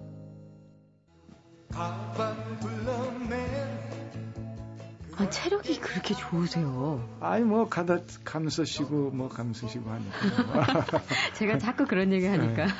아, 5.16 5.30
체력이 5.30 5.78
그렇게 5.80 6.14
좋으세요. 6.14 7.06
아니 7.20 7.44
뭐 7.44 7.68
가다 7.68 7.98
가면서 8.24 8.64
쉬고 8.64 9.10
뭐 9.10 9.28
가면서 9.28 9.68
쉬고 9.68 9.90
하니까. 9.90 10.84
제가 11.34 11.58
자꾸 11.58 11.86
그런 11.86 12.12
얘기 12.12 12.26
하니까 12.26 12.66
네. 12.66 12.72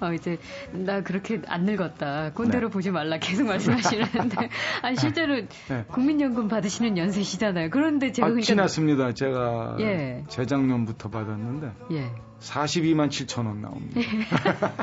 어, 0.00 0.12
이제 0.12 0.38
나 0.72 1.02
그렇게 1.02 1.42
안 1.46 1.64
늙었다. 1.64 2.32
꼰대로 2.34 2.68
네. 2.68 2.72
보지 2.72 2.90
말라 2.90 3.18
계속 3.18 3.46
말씀하시는데 3.46 4.48
아니 4.82 4.96
실제로 4.96 5.34
네. 5.68 5.84
국민연금 5.88 6.48
받으시는 6.48 6.98
연세시잖아요. 6.98 7.70
그런데 7.70 8.12
제가 8.12 8.26
아, 8.26 8.30
그러니까 8.30 8.46
지났습니다. 8.46 9.12
제가 9.14 9.76
예. 9.80 10.24
재작년부터 10.28 11.10
받았는데 11.10 11.72
예. 11.92 12.10
42만 12.40 13.08
7천 13.08 13.46
원 13.46 13.60
나옵니다. 13.60 14.00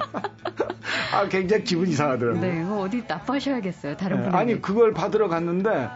아 1.14 1.28
굉장히 1.28 1.64
기분 1.64 1.88
이상하더라고요. 1.88 2.42
네, 2.42 2.62
이거 2.62 2.80
어디 2.82 3.04
나빠하셔야겠어요. 3.08 3.98
다른 3.98 4.18
네, 4.18 4.24
분에게. 4.24 4.38
아니 4.38 4.62
그걸 4.62 4.94
받으러 4.94 5.28
갔는데 5.28 5.90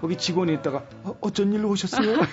거기 0.00 0.16
직원이 0.16 0.54
있다가 0.54 0.84
어, 1.04 1.16
어쩐 1.20 1.52
일로 1.52 1.70
오셨어요? 1.70 2.16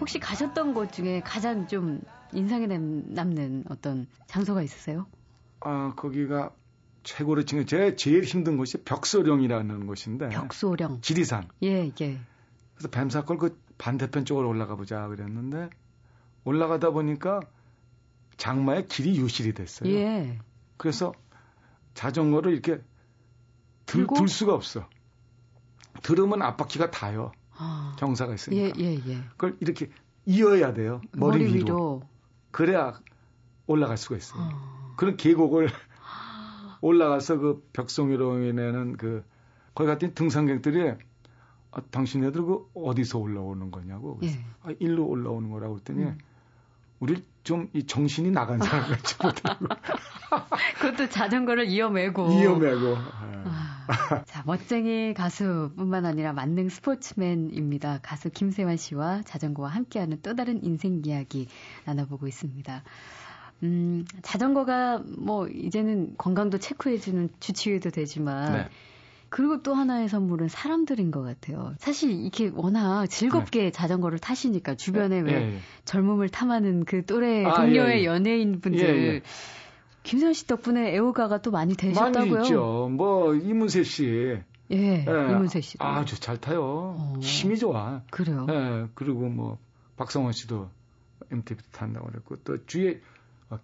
혹시 0.00 0.18
가셨던 0.18 0.74
곳 0.74 0.92
중에 0.92 1.20
가장 1.20 1.66
좀 1.66 2.00
인상에 2.32 2.66
남- 2.66 3.04
남는 3.06 3.64
어떤 3.70 4.06
장소가 4.26 4.62
있으세요? 4.62 5.06
아 5.60 5.94
거기가 5.96 6.50
최고로 7.04 7.44
지금 7.44 7.64
제 7.66 7.96
제일 7.96 8.24
힘든 8.24 8.56
곳이 8.56 8.78
벽소령이라는 8.84 9.86
곳인데 9.86 10.28
벽소령. 10.30 11.00
지리산. 11.00 11.48
예, 11.62 11.90
예. 12.00 12.18
그래서 12.74 12.88
뱀사골 12.90 13.38
그 13.38 13.58
반대편 13.78 14.24
쪽으로 14.24 14.48
올라가 14.48 14.74
보자 14.74 15.06
그랬는데 15.08 15.70
올라가다 16.44 16.90
보니까 16.90 17.40
장마에 18.36 18.86
길이 18.86 19.16
유실이 19.18 19.52
됐어요. 19.54 19.90
예. 19.90 20.38
그래서 20.76 21.12
자전거를 21.94 22.52
이렇게 22.52 22.82
들? 23.86 24.06
들 24.06 24.28
수가 24.28 24.54
없어. 24.54 24.88
들으면 26.02 26.42
앞바퀴가 26.42 26.90
닿아요. 26.90 27.32
아. 27.56 27.96
경사가 27.98 28.32
예, 28.32 28.34
있으니까. 28.34 28.80
예, 28.80 28.94
예. 28.94 29.16
그걸 29.30 29.56
이렇게 29.60 29.90
이어야 30.26 30.74
돼요. 30.74 31.00
머리, 31.12 31.38
머리 31.38 31.54
위로. 31.54 31.64
위로. 31.64 32.02
그래야 32.50 33.00
올라갈 33.66 33.96
수가 33.96 34.16
있어요. 34.16 34.42
어. 34.42 34.94
그런 34.96 35.16
계곡을 35.16 35.68
올라가서 36.80 37.38
그 37.38 37.68
벽송이로인에는 37.72 38.96
그 38.96 39.24
거기 39.74 39.88
갔더니 39.88 40.14
등산객들이 40.14 40.94
아, 41.70 41.80
당신네들 41.90 42.42
그 42.42 42.70
어디서 42.74 43.18
올라오는 43.18 43.70
거냐고. 43.70 44.18
그래서 44.18 44.38
예. 44.38 44.44
아, 44.62 44.74
일로 44.78 45.06
올라오는 45.06 45.50
거라고 45.50 45.74
그랬더니 45.74 46.04
음. 46.04 46.18
우리 47.00 47.22
좀 47.44 47.68
이 47.74 47.86
정신이 47.86 48.30
나간 48.30 48.58
사람 48.58 48.88
같이 48.90 49.14
못하고 49.22 49.66
그것도 50.80 51.08
자전거를 51.10 51.68
이어매고. 51.68 52.26
위험하고. 52.28 52.96
아, 53.46 54.24
자, 54.24 54.42
멋쟁이 54.46 55.14
가수뿐만 55.14 56.06
아니라 56.06 56.32
만능 56.32 56.68
스포츠맨입니다. 56.68 58.00
가수 58.02 58.30
김세환 58.30 58.76
씨와 58.76 59.22
자전거와 59.22 59.68
함께하는 59.68 60.20
또 60.22 60.34
다른 60.34 60.64
인생 60.64 61.02
이야기 61.04 61.46
나눠보고 61.84 62.26
있습니다. 62.26 62.82
음, 63.62 64.04
자전거가 64.22 65.02
뭐 65.18 65.46
이제는 65.46 66.14
건강도 66.16 66.58
체크해주는 66.58 67.28
주치의도 67.40 67.90
되지만 67.90 68.52
네. 68.52 68.68
그리고 69.28 69.62
또 69.62 69.74
하나의 69.74 70.08
선물은 70.08 70.48
사람들인 70.48 71.10
것 71.10 71.22
같아요. 71.22 71.74
사실 71.78 72.10
이렇게 72.10 72.50
워낙 72.54 73.06
즐겁게 73.06 73.70
자전거를 73.70 74.18
타시니까 74.18 74.76
주변에 74.76 75.20
왜 75.20 75.32
예, 75.32 75.36
예. 75.36 75.58
젊음을 75.84 76.28
탐하는 76.28 76.84
그 76.84 77.04
또래 77.04 77.44
아, 77.44 77.54
동료의 77.54 77.96
예, 77.96 78.00
예. 78.00 78.04
연예인 78.04 78.60
분들 78.60 78.80
예, 78.80 79.14
예. 79.14 79.22
김세환 80.04 80.34
씨 80.34 80.46
덕분에 80.46 80.94
애호가가 80.94 81.42
또 81.42 81.50
많이 81.50 81.74
많이 81.74 81.76
되셨다고요? 81.76 82.42
있죠. 82.42 82.88
뭐 82.92 83.34
이문세 83.34 83.82
씨. 83.84 84.04
예, 84.70 84.76
예, 84.76 85.04
이문세 85.30 85.60
씨도. 85.60 85.84
아주 85.84 86.20
잘 86.20 86.38
타요. 86.38 86.62
어. 86.62 87.14
힘이 87.20 87.58
좋아. 87.58 88.02
그래요. 88.10 88.46
예, 88.50 88.86
그리고 88.94 89.28
뭐 89.28 89.58
박성원 89.96 90.32
씨도 90.32 90.68
MTV 91.32 91.62
탄다고 91.72 92.06
그랬고 92.06 92.36
또 92.44 92.64
주위에 92.66 92.90
어, 92.92 92.98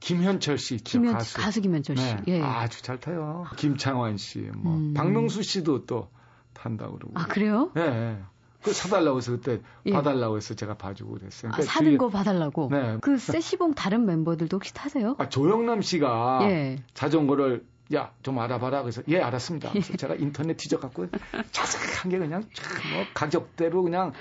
김현철 0.01 0.59
씨 0.59 0.77
있죠. 0.77 0.99
김현 1.01 1.15
가수. 1.15 1.37
가수, 1.39 1.61
김현철 1.61 1.97
씨. 1.97 2.05
네, 2.05 2.23
예. 2.29 2.43
아주 2.43 2.83
잘 2.83 3.01
타요. 3.01 3.45
김창완 3.57 4.17
씨, 4.19 4.39
뭐 4.57 4.75
음. 4.77 4.95
박명수 4.95 5.43
씨도 5.43 5.87
또 5.87 6.09
탄다고 6.53 6.95
그러고. 6.99 7.13
아 7.19 7.27
그래요? 7.27 7.71
예, 7.77 7.81
예. 7.81 8.19
그 8.63 8.73
사달라고 8.73 9.19
해서 9.19 9.33
그때 9.33 9.61
예. 9.87 9.93
봐달라고 9.93 10.37
해서 10.37 10.55
제가 10.55 10.75
봐주고 10.77 11.15
그랬어요. 11.15 11.51
아, 11.51 11.55
그러니까 11.57 11.73
사는 11.73 11.93
주위에- 11.93 11.99
거 11.99 12.09
봐달라고. 12.09 12.69
네. 12.71 12.99
그 13.01 13.17
세시봉 13.19 13.75
다른 13.75 14.03
member들도 14.05 14.55
혹시 14.57 14.73
타세요? 14.75 15.17
아, 15.19 15.29
조영남 15.29 15.81
씨가 15.83 16.41
예. 16.43 16.83
자전거를 16.95 17.65
야 17.93 18.13
좀 18.23 18.39
알아봐라 18.39 18.83
그래서 18.83 19.03
예 19.09 19.21
알았습니다. 19.21 19.71
그래서 19.71 19.97
제가 19.97 20.15
인터넷 20.15 20.57
뒤져갖고 20.57 21.09
자세하게 21.51 22.19
그냥 22.19 22.45
쫙뭐 22.55 23.07
가격대로 23.15 23.83
그냥 23.83 24.13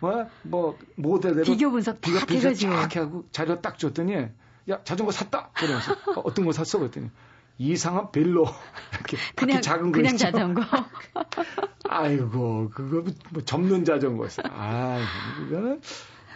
뭐 0.00 0.26
뭐 0.44 0.78
모델대로 0.96 1.44
비교 1.44 1.70
분석 1.70 2.00
비교 2.00 2.18
딱 2.18 2.26
분석 2.26 2.46
해가지고. 2.48 2.72
쫙 2.72 2.96
하고 2.96 3.24
자료 3.32 3.60
딱 3.60 3.78
줬더니 3.78 4.28
야 4.68 4.82
자전거 4.84 5.10
샀다. 5.12 5.50
그러면서 5.54 5.92
어, 5.92 6.20
어떤 6.24 6.44
거 6.44 6.52
샀어? 6.52 6.78
그랬더니 6.78 7.10
이상한 7.58 8.10
벨로 8.12 8.46
이렇게 8.94 9.16
그냥 9.36 9.60
작은 9.62 9.92
거 9.92 9.98
그냥 9.98 10.14
있죠? 10.14 10.24
자전거. 10.26 10.62
아이고 11.88 12.70
그거 12.70 13.10
뭐 13.30 13.42
접는 13.44 13.84
자전거였어. 13.84 14.42
아 14.50 14.98
이거는 15.46 15.80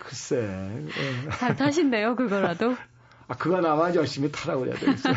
글쎄. 0.00 0.36
예. 0.86 1.30
잘 1.30 1.56
타신대요, 1.56 2.16
그거라도. 2.16 2.76
아 3.28 3.34
그거 3.36 3.60
나만 3.60 3.94
열심히 3.94 4.30
타라고 4.30 4.66
해야 4.66 4.74
되겠어요. 4.74 5.14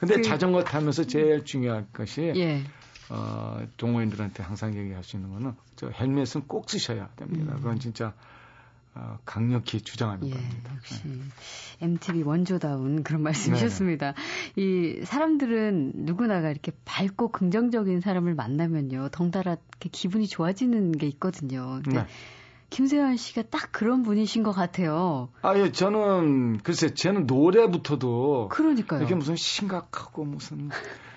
근데 0.00 0.16
그- 0.16 0.22
자전거 0.22 0.64
타면서 0.64 1.04
제일 1.04 1.44
중요한 1.44 1.86
것이 1.92 2.32
예. 2.36 2.64
어, 3.08 3.60
동호인들한테 3.76 4.42
항상 4.42 4.74
얘기할 4.76 5.04
수 5.04 5.16
있는 5.16 5.30
거는 5.30 5.54
저 5.76 5.88
헬멧은 5.90 6.48
꼭 6.48 6.68
쓰셔야 6.68 7.08
됩니다. 7.16 7.52
음. 7.54 7.58
그건 7.58 7.78
진짜 7.78 8.14
어, 8.96 9.18
강력히 9.26 9.82
주장하는 9.82 10.26
예, 10.28 10.30
겁니다. 10.30 10.72
역시 10.74 11.02
MTV 11.82 12.22
원조다운 12.22 13.02
그런 13.02 13.22
말씀이셨습니다. 13.22 14.14
이 14.56 15.00
사람들은 15.04 15.92
누구나가 15.96 16.50
이렇게 16.50 16.72
밝고 16.86 17.28
긍정적인 17.28 18.00
사람을 18.00 18.34
만나면요, 18.34 19.10
덩달아 19.10 19.52
이렇게 19.52 19.90
기분이 19.90 20.26
좋아지는 20.26 20.92
게 20.92 21.06
있거든요. 21.08 21.80
근데 21.84 22.00
네. 22.00 22.06
김세환 22.70 23.16
씨가 23.16 23.42
딱 23.50 23.70
그런 23.70 24.02
분이신 24.02 24.42
것 24.42 24.52
같아요. 24.52 25.28
아, 25.42 25.56
예, 25.58 25.70
저는 25.70 26.58
글쎄, 26.58 26.94
쟤는 26.94 27.26
노래부터도 27.26 28.48
그러니까요. 28.50 29.00
이렇게 29.00 29.14
무슨 29.14 29.36
심각하고 29.36 30.24
무슨 30.24 30.70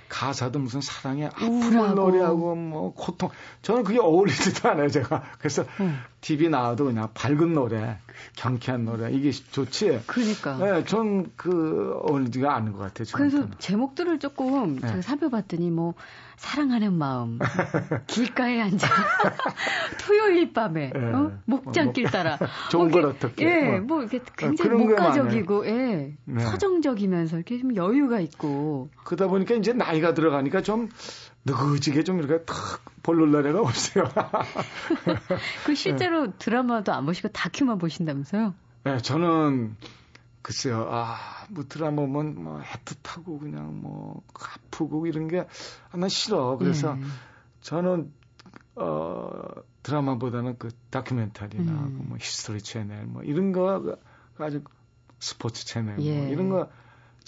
가사도 0.10 0.60
무슨 0.60 0.82
사랑의 0.82 1.28
아픔을 1.28 1.78
우울하고. 1.78 1.94
노래하고 1.96 2.56
뭐 2.56 2.94
고통 2.94 3.30
저는 3.62 3.84
그게 3.84 4.00
어울리지도 4.00 4.68
않아요 4.70 4.90
제가 4.90 5.24
그래서 5.38 5.64
응. 5.80 5.98
TV 6.22 6.50
나와도 6.50 6.86
그냥 6.86 7.10
밝은 7.14 7.54
노래 7.54 7.98
경쾌한 8.36 8.84
노래 8.86 9.12
이게 9.12 9.32
좋지 9.32 10.02
그러니까. 10.08 10.58
네, 10.58 10.84
전그 10.84 12.02
어울리지가 12.04 12.54
않은 12.56 12.74
것 12.74 12.80
같아요 12.80 13.06
그래서 13.14 13.38
저한테는. 13.38 13.52
제목들을 13.60 14.20
조금 14.20 14.76
네. 14.80 14.88
제가 14.88 15.02
살펴봤더니 15.02 15.72
뭐 15.72 15.94
사랑하는 16.40 16.94
마음, 16.94 17.38
길가에 18.08 18.62
앉아, 18.62 18.88
토요일 20.00 20.54
밤에 20.54 20.90
네. 20.90 21.00
어? 21.12 21.34
목장길 21.44 22.04
뭐, 22.04 22.12
따라 22.12 22.38
좋은 22.72 22.86
뭐걸 22.90 23.02
이렇게, 23.04 23.18
어떻게 23.28 23.46
예, 23.46 23.80
뭐. 23.80 23.98
뭐 23.98 24.04
이게 24.04 24.22
굉장히 24.38 24.70
그런 24.70 24.88
게 24.88 24.94
목가적이고 24.94 25.68
예, 25.68 26.16
네. 26.24 26.40
서정적이면서 26.46 27.36
이렇게 27.36 27.60
좀 27.60 27.76
여유가 27.76 28.22
있고 28.22 28.90
그러다 29.04 29.28
보니까 29.28 29.56
이제 29.56 29.74
나이 29.74 29.99
가 30.02 30.14
들어가니까 30.14 30.62
좀 30.62 30.90
느긋지게 31.46 32.04
좀 32.04 32.20
이렇게 32.20 32.44
탁 32.46 32.56
볼를 33.04 33.32
날에가 33.32 33.62
없어요. 33.62 34.06
그 35.66 35.76
실제로 35.76 36.38
드라마도 36.38 36.94
안 36.94 37.06
보시고 37.06 37.30
다큐만 37.30 37.78
보신다면서요? 37.78 38.54
네, 38.84 38.98
저는 38.98 39.76
글쎄요, 40.42 40.88
아, 40.90 41.18
뭐 41.50 41.66
드라마 41.68 41.98
보면 42.04 42.44
뭐 42.44 42.62
애틋하고 42.62 43.40
그냥 43.40 43.82
뭐 43.82 44.24
아프고 44.34 45.06
이런 45.06 45.28
게 45.28 45.42
아, 45.42 45.98
난 45.98 46.10
싫어. 46.10 46.58
그래서 46.58 46.98
예. 46.98 47.04
저는 47.62 48.12
어 48.76 49.42
드라마보다는 49.84 50.58
그 50.58 50.70
다큐멘터리나 50.90 51.72
음. 51.72 52.04
그 52.06 52.11
뭐 52.11 52.18
History 52.18 52.62
Channel 52.62 53.06
뭐 53.06 53.24
이런 53.24 53.52
거 53.52 53.98
아주 54.38 54.64
스포츠 55.20 55.66
채널 55.66 55.96
뭐 55.96 56.06
예. 56.06 56.30
이런 56.30 56.50
거 56.50 56.70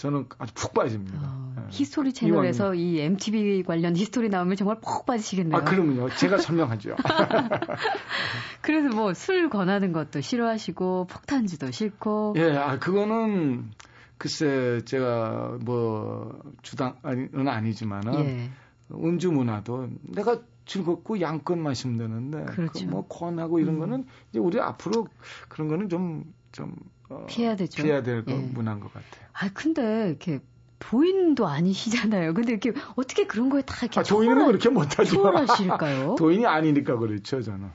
저는 0.02 0.26
아주 0.38 0.52
푹 0.54 0.74
빠집니다. 0.74 1.16
어, 1.22 1.54
예. 1.58 1.62
History 1.70 2.12
Channel에서 2.12 2.74
이 2.74 2.98
MTB 2.98 3.62
관련 3.62 3.96
history 3.96 4.30
나오면 4.30 4.56
정말 4.56 4.80
푹 4.80 5.06
빠지시겠네요. 5.06 5.56
아, 5.56 5.62
그러면요. 5.62 6.08
제가 6.16 6.38
설명하죠. 6.38 6.96
그래서 8.62 8.88
뭐 8.88 9.12
술 9.14 9.48
권하는 9.48 9.92
것도 9.92 10.20
싫어하시고 10.20 11.06
폭탄주도 11.06 11.70
싫고 11.70 12.34
예, 12.36 12.50
아, 12.56 12.80
그거는 12.80 13.70
글쎄 14.18 14.80
제가 14.86 15.58
뭐 15.60 16.36
주당은 16.62 17.46
아니지만은 17.46 18.24
예. 18.24 18.50
음주 18.92 19.30
문화도 19.30 19.88
내가 20.02 20.40
즐겁고 20.66 21.20
양껏 21.20 21.56
마시면 21.56 21.98
되는데 21.98 22.44
그렇죠. 22.46 22.88
그뭐 22.88 23.06
권하고 23.06 23.60
이런 23.60 23.76
음. 23.76 23.78
거는 23.78 24.06
이제 24.30 24.40
우리 24.40 24.58
앞으로 24.58 25.06
그런 25.48 25.68
거는 25.68 25.88
좀좀 25.88 26.74
어, 27.12 27.26
피해야 27.26 27.56
되죠. 27.56 27.82
피해야 27.82 28.02
될 28.02 28.24
거, 28.24 28.32
예. 28.32 28.36
문화인 28.36 28.80
것 28.80 28.92
같아요. 28.92 29.28
아 29.32 29.50
근데 29.54 30.08
이렇게 30.08 30.40
도인도 30.78 31.46
아니시잖아요. 31.46 32.34
근데 32.34 32.52
이렇게 32.52 32.72
어떻게 32.96 33.26
그런 33.26 33.48
거에 33.50 33.62
다 33.62 33.76
이렇게 33.82 34.00
아, 34.00 34.02
도인은 34.02 34.34
초월하- 34.36 34.46
그렇게 34.46 34.68
못하죠. 34.68 35.04
초월하실까요? 35.16 36.14
도인이 36.16 36.44
아니니까 36.46 36.96
그렇죠, 36.98 37.40
저는. 37.42 37.70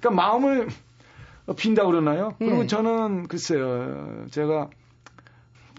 그러니까 0.00 0.22
마음을 0.22 0.68
빈다 1.56 1.84
그러나요? 1.86 2.34
그리고 2.38 2.62
예. 2.62 2.66
저는 2.66 3.28
글쎄요, 3.28 4.26
제가 4.30 4.70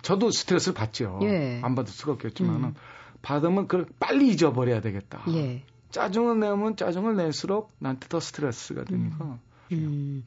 저도 0.01 0.31
스트레스를 0.31 0.73
받죠. 0.73 1.19
예. 1.23 1.59
안 1.63 1.75
받을 1.75 1.91
수가 1.93 2.13
없겠지만은 2.13 2.63
음. 2.69 2.75
받으면 3.21 3.67
그걸 3.67 3.85
빨리 3.99 4.29
잊어버려야 4.29 4.81
되겠다. 4.81 5.21
예. 5.29 5.63
짜증을 5.91 6.39
내면 6.39 6.75
짜증을 6.75 7.15
낼수록 7.17 7.71
나한테 7.79 8.07
더 8.07 8.19
스트레스가 8.19 8.85
되니까. 8.85 9.25
음, 9.25 9.39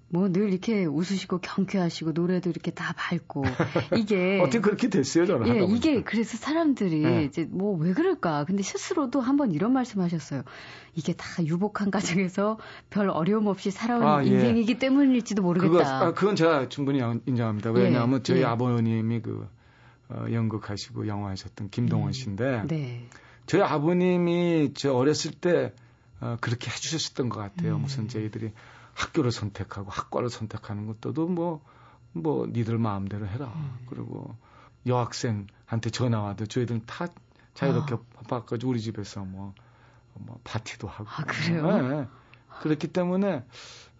뭐늘 0.09 0.51
이렇게 0.53 0.85
웃으시고 0.85 1.39
경쾌하시고 1.39 2.13
노래도 2.13 2.51
이렇게 2.51 2.71
다 2.71 2.95
밝고 2.97 3.45
이게 3.97 4.41
어떻게 4.41 4.61
그렇게 4.61 4.89
됐어요, 4.89 5.27
저는. 5.27 5.47
예, 5.49 5.61
보니까. 5.61 5.75
이게 5.77 6.03
그래서 6.03 6.37
사람들이 6.37 7.01
네. 7.01 7.25
이제 7.25 7.45
뭐 7.51 7.77
왜 7.79 7.93
그럴까? 7.93 8.45
근데 8.45 8.63
스스로도 8.63 9.21
한번 9.21 9.53
이런 9.53 9.73
말씀하셨어요. 9.73 10.43
이게 10.95 11.13
다 11.13 11.27
유복한 11.45 11.91
가정에서 11.91 12.59
별 12.91 13.11
어려움 13.11 13.47
없이 13.49 13.71
살아온 13.71 14.03
아, 14.07 14.25
예. 14.25 14.29
인생이기 14.29 14.79
때문일지도 14.79 15.43
모르겠다. 15.43 15.73
그거, 15.73 15.85
아, 15.85 16.13
그건 16.15 16.37
제가 16.37 16.69
충분히 16.69 17.01
양- 17.01 17.21
인정합니다. 17.27 17.71
왜냐하면 17.73 18.21
예, 18.21 18.23
저희 18.23 18.41
예. 18.41 18.45
아버님이 18.45 19.21
그 19.21 19.47
어, 20.09 20.27
연극하시고 20.31 21.07
영화하셨던 21.09 21.71
김동원 21.71 22.11
음. 22.11 22.13
씨인데 22.13 22.63
네. 22.69 23.07
저희 23.47 23.63
아버님이 23.63 24.73
저 24.75 24.93
어렸을 24.95 25.33
때 25.33 25.73
어, 26.21 26.37
그렇게 26.41 26.71
해주셨던 26.71 27.29
것 27.29 27.41
같아요. 27.41 27.77
음. 27.77 27.83
무슨 27.83 28.09
저희들이 28.09 28.53
학교를 28.95 29.31
선택하고 29.33 29.91
학과를 29.91 30.31
선택하는 30.31 30.87
것도 30.87 31.27
뭐, 31.29 31.65
뭐, 32.13 32.47
니들 32.47 32.79
마음대로 32.79 33.27
해라. 33.27 33.53
음. 33.57 33.79
그리고 33.89 34.37
여학생한테 34.87 35.91
전화 35.91 36.21
와도 36.21 36.47
저희들은 36.47 36.83
다 36.87 37.07
자유롭게 37.55 37.95
아. 37.95 37.99
바꿔가지고 38.29 38.71
우리 38.71 38.81
집에서 38.81 39.25
뭐, 39.25 39.55
뭐, 40.15 40.39
파티도 40.45 40.87
하고. 40.89 41.09
아, 41.09 41.25
그래요? 41.25 41.89
네. 41.89 42.07
그렇기 42.61 42.89
때문에, 42.89 43.45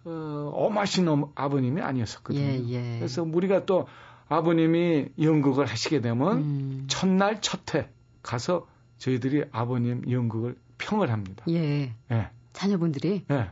어, 0.05 0.51
엄하신 0.53 1.07
엄- 1.07 1.31
아버님이 1.35 1.81
아니었었거든요. 1.81 2.41
예, 2.41 2.63
예. 2.69 2.99
그래서 2.99 3.23
우리가 3.23 3.65
또 3.65 3.87
아버님이 4.29 5.09
연극을 5.21 5.65
하시게 5.65 6.01
되면 6.01 6.37
음. 6.37 6.85
첫날 6.87 7.41
첫회 7.41 7.89
가서 8.23 8.67
저희들이 8.97 9.45
아버님 9.51 10.09
연극을 10.09 10.57
평을 10.77 11.11
합니다. 11.11 11.43
예. 11.49 11.93
예, 12.11 12.29
자녀분들이 12.53 13.25
예. 13.29 13.51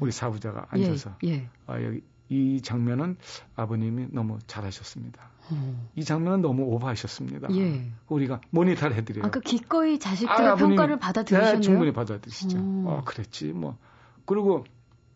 우리 0.00 0.12
사부자가 0.12 0.66
앉아서 0.70 1.16
예. 1.24 1.28
예. 1.28 1.48
아, 1.66 1.80
여기 1.82 2.02
이 2.28 2.60
장면은 2.62 3.16
아버님이 3.54 4.08
너무 4.10 4.38
잘하셨습니다. 4.46 5.30
어. 5.50 5.90
이 5.94 6.04
장면은 6.04 6.40
너무 6.40 6.64
오버하셨습니다. 6.64 7.48
예. 7.54 7.90
우리가 8.08 8.40
모니터를 8.50 8.96
해드려요. 8.96 9.26
아까 9.26 9.40
기꺼이 9.40 9.98
자식들의 9.98 10.48
아, 10.48 10.54
평가를 10.56 10.98
받아들이셨네요. 10.98 11.54
네, 11.56 11.60
충분히 11.60 11.92
받아들이시죠. 11.92 12.58
오. 12.58 12.84
어, 12.88 13.02
그랬지 13.04 13.52
뭐. 13.52 13.76
그리고 14.24 14.64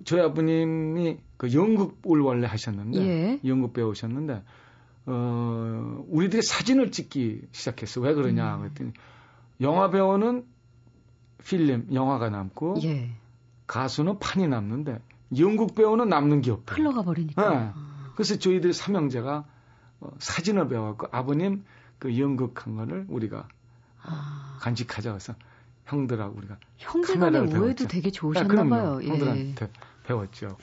저희 0.04 0.20
아버님이 0.20 1.18
그 1.36 1.52
연극을 1.52 2.20
원래 2.20 2.46
하셨는데 2.46 3.00
예. 3.00 3.40
연극 3.44 3.72
배우셨는데 3.72 4.42
어 5.06 6.04
우리들이 6.08 6.42
사진을 6.42 6.90
찍기 6.90 7.42
시작했어. 7.52 8.00
왜 8.02 8.12
그러냐 8.12 8.56
음. 8.56 8.60
그랬더니 8.60 8.92
영화 9.60 9.90
배우는 9.90 10.44
필름 11.44 11.88
영화가 11.92 12.28
남고 12.28 12.76
예. 12.84 13.10
가수는 13.68 14.18
판이 14.18 14.48
남는데 14.48 15.00
연극 15.38 15.76
배우는 15.76 16.08
남는 16.08 16.40
게 16.40 16.50
없다. 16.50 16.74
흘러가 16.74 17.02
버리니까. 17.02 17.50
네. 17.50 17.56
아. 17.74 18.12
그래서 18.14 18.36
저희들이 18.36 18.72
삼형제가 18.72 19.44
어, 20.00 20.10
사진을 20.18 20.68
배워갖고 20.68 21.08
아버님 21.12 21.64
그 22.00 22.18
연극 22.18 22.66
한 22.66 22.74
거를 22.76 23.04
우리가 23.08 23.46
아. 24.02 24.58
간직하자 24.60 25.12
해서 25.12 25.34
형들하고 25.84 26.36
우리가 26.38 26.56
형제간의 26.78 27.48
배웠죠. 27.50 27.86
되게 27.86 28.10
네, 28.10 28.10
좋으셨나 28.10 28.48
그럼요. 28.48 28.70
봐요. 28.70 29.00
예. 29.02 29.08
형들한테 29.08 29.70
배웠죠. 30.08 30.56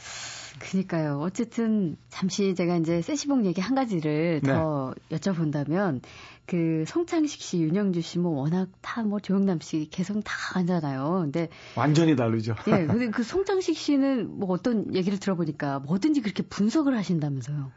그니까요. 0.59 1.19
어쨌든 1.21 1.97
잠시 2.09 2.55
제가 2.55 2.77
이제 2.77 3.01
세시봉 3.01 3.45
얘기 3.45 3.61
한 3.61 3.75
가지를 3.75 4.41
네. 4.41 4.53
더 4.53 4.93
여쭤본다면 5.11 6.01
그 6.45 6.85
송창식 6.87 7.41
씨, 7.41 7.59
윤영주 7.59 8.01
씨 8.01 8.19
뭐 8.19 8.31
워낙 8.39 8.69
다 8.81 9.03
뭐 9.03 9.19
조영남 9.19 9.59
씨 9.59 9.87
개성 9.91 10.21
다 10.23 10.33
하잖아요. 10.55 11.19
근데 11.23 11.49
완전히 11.75 12.15
다르죠. 12.15 12.55
예, 12.67 12.85
근데 12.85 13.09
그 13.09 13.23
송창식 13.23 13.77
씨는 13.77 14.39
뭐 14.39 14.49
어떤 14.51 14.95
얘기를 14.95 15.19
들어보니까 15.19 15.79
뭐든지 15.79 16.21
그렇게 16.21 16.41
분석을 16.43 16.95
하신다면서요. 16.97 17.71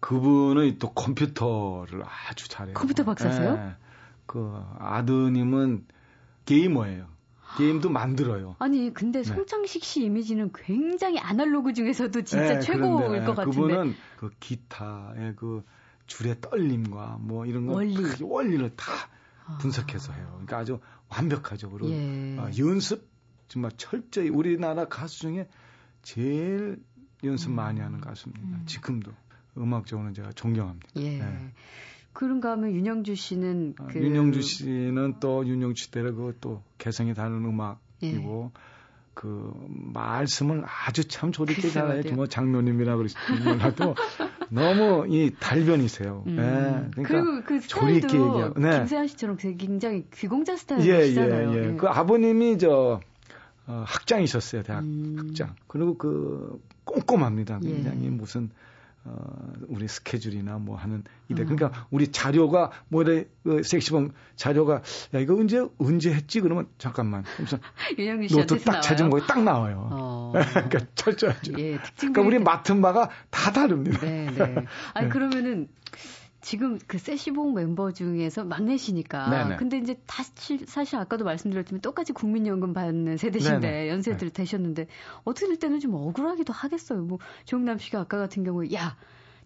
그분은 0.00 0.78
또 0.78 0.92
컴퓨터를 0.92 2.02
아주 2.28 2.48
잘해요. 2.48 2.74
컴퓨터 2.74 3.04
박사세요? 3.04 3.56
네. 3.56 3.72
그 4.26 4.54
아드님은 4.78 5.86
게이머예요. 6.46 7.06
게임도 7.56 7.90
만들어요. 7.90 8.56
아니 8.58 8.92
근데 8.92 9.22
네. 9.22 9.24
송창식 9.24 9.84
씨 9.84 10.04
이미지는 10.04 10.50
굉장히 10.54 11.18
아날로그 11.18 11.72
중에서도 11.72 12.22
진짜 12.22 12.54
네, 12.54 12.60
최고일 12.60 13.24
것 13.24 13.34
같은데. 13.34 13.56
그분은 13.56 13.94
그 14.16 14.30
기타의 14.40 15.34
그 15.36 15.64
줄의 16.06 16.40
떨림과 16.40 17.18
뭐 17.20 17.46
이런 17.46 17.66
거 17.66 17.74
원리. 17.74 17.94
그 17.94 18.16
원리를 18.20 18.76
다 18.76 18.92
아. 19.46 19.58
분석해서 19.58 20.12
해요. 20.12 20.26
그러니까 20.32 20.58
아주 20.58 20.80
완벽하죠. 21.08 21.70
그리고 21.70 21.90
예. 21.90 22.36
어, 22.38 22.50
연습 22.58 23.08
정말 23.48 23.70
철저히 23.76 24.28
우리나라 24.28 24.86
가수 24.86 25.20
중에 25.20 25.48
제일 26.02 26.82
연습 27.22 27.50
많이 27.50 27.80
하는 27.80 28.00
가수입니다. 28.00 28.58
음. 28.58 28.62
지금도 28.66 29.12
음악적으로는 29.56 30.14
제가 30.14 30.32
존경합니다. 30.32 30.88
예. 30.96 31.18
네. 31.18 31.52
그런가 32.14 32.52
하면 32.52 32.72
윤영주 32.72 33.16
씨는 33.16 33.74
어, 33.78 33.86
그 33.90 33.98
윤영주 33.98 34.40
씨는 34.40 35.16
또 35.20 35.46
윤영주 35.46 35.82
씨대로 35.82 36.14
그또 36.14 36.62
개성이 36.78 37.12
다른 37.12 37.44
음악이고 37.44 38.52
그 39.14 39.52
말씀을 39.92 40.64
아주 40.64 41.06
참 41.06 41.32
조리게 41.32 41.68
잘해요. 41.70 42.14
뭐 42.14 42.26
장로님이라 42.26 42.96
그러시지 42.96 43.20
몰라도 43.44 43.94
너무 44.50 45.06
이 45.08 45.32
달변이세요. 45.38 46.24
음. 46.26 46.36
예. 46.38 47.02
그러니까 47.02 47.02
그리고 47.02 47.42
그 47.44 47.60
조리 47.66 47.96
있게 47.96 48.08
스타일도 48.08 48.28
얘기하고. 48.28 48.60
네. 48.60 48.78
김세환 48.78 49.06
씨처럼 49.08 49.36
굉장히 49.36 50.06
귀공자 50.14 50.52
예, 50.52 50.56
스타일이시잖아요. 50.56 51.52
예, 51.52 51.72
예. 51.72 51.76
그 51.76 51.88
아버님이 51.88 52.58
저 52.58 53.00
어, 53.66 53.84
학장이셨어요. 53.86 54.62
대학 54.62 54.80
음. 54.82 55.16
학장. 55.18 55.54
그리고 55.66 55.96
그 55.96 56.60
꼼꼼합니다. 56.84 57.60
예. 57.64 57.68
굉장히 57.68 58.08
무슨 58.08 58.50
어, 59.06 59.52
우리 59.68 59.86
스케줄이나 59.86 60.58
뭐 60.58 60.76
하는 60.76 61.04
이래. 61.28 61.42
음. 61.42 61.56
그러니까 61.56 61.86
우리 61.90 62.10
자료가 62.10 62.70
뭐래 62.88 63.26
그 63.42 63.62
섹시봉 63.62 64.12
자료가 64.36 64.82
야 65.14 65.18
이거 65.18 65.34
언제 65.34 65.66
언제 65.78 66.12
했지 66.12 66.40
그러면 66.40 66.66
잠깐만. 66.78 67.24
그래서 67.36 67.58
노트 68.32 68.58
딱 68.64 68.80
찾으면 68.80 69.08
나와요. 69.08 69.10
거에 69.10 69.26
딱 69.26 69.42
나와요. 69.42 69.88
어. 69.92 70.32
그러니까 70.52 70.78
철저하죠. 70.94 71.52
예. 71.58 71.78
그러니까 71.98 72.22
우리 72.22 72.38
맡은 72.38 72.80
바가 72.80 73.10
다 73.30 73.52
다릅니다. 73.52 74.00
네, 74.00 74.26
네. 74.30 74.64
아니 74.94 75.06
네. 75.06 75.08
그러면은 75.10 75.68
지금 76.44 76.78
그 76.86 76.98
세시봉 76.98 77.54
멤버 77.54 77.90
중에서 77.90 78.44
막내시니까. 78.44 79.30
네네. 79.30 79.56
근데 79.56 79.78
이제 79.78 79.98
사실, 80.06 80.66
사실 80.66 80.96
아까도 80.96 81.24
말씀드렸지만 81.24 81.80
똑같이 81.80 82.12
국민연금 82.12 82.74
받는 82.74 83.16
세대신데 83.16 83.60
네네. 83.60 83.88
연세들 83.88 84.28
되셨는데 84.28 84.86
어떻게 85.24 85.46
될 85.46 85.58
때는 85.58 85.80
좀 85.80 85.94
억울하기도 85.94 86.52
하겠어요. 86.52 87.00
뭐 87.00 87.18
조영남 87.46 87.78
씨가 87.78 88.00
아까 88.00 88.18
같은 88.18 88.44
경우에 88.44 88.74
야 88.74 88.94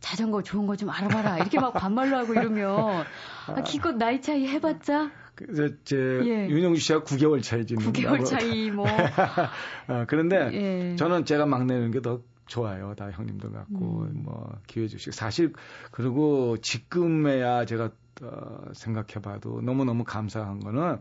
자전거 0.01 0.43
좋은 0.43 0.67
거 0.67 0.75
좀 0.75 0.91
알아봐라 0.91 1.39
이렇게 1.39 1.61
막 1.61 1.73
반말로 1.73 2.17
하고 2.17 2.33
이러면 2.35 3.05
아, 3.47 3.63
기껏 3.63 3.97
나이 3.97 4.21
차이 4.21 4.47
해봤자 4.49 5.11
그래서 5.37 5.75
제 5.85 5.97
예. 5.97 6.49
윤영주 6.49 6.81
씨가 6.81 7.03
9개월 7.03 7.43
차이 7.45 7.65
지는 7.65 7.93
9개월 7.93 8.25
차이 8.25 8.71
뭐 8.73 8.87
어, 8.89 10.05
그런데 10.09 10.51
예. 10.53 10.97
저는 10.97 11.25
제가 11.25 11.47
막내는 11.47 11.93
게 11.93 12.01
더 12.01 12.21
좋아요. 12.49 12.95
다 12.97 13.11
형님들 13.11 13.53
같고 13.53 14.03
음. 14.03 14.23
뭐 14.25 14.59
기회 14.67 14.89
주시고 14.89 15.13
사실 15.13 15.53
그리고 15.93 16.57
지금에야 16.59 17.65
제가 17.65 17.91
어, 18.23 18.73
생각해봐도 18.75 19.61
너무 19.61 19.85
너무 19.85 20.03
감사한 20.03 20.61
거는 20.61 21.01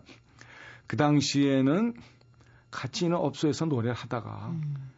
그 0.86 0.98
당시에는 0.98 1.96
같이 2.70 3.06
있는 3.06 3.18
업소에서 3.18 3.66
노래를 3.66 3.96
하다가 3.96 4.50
음. 4.50 4.92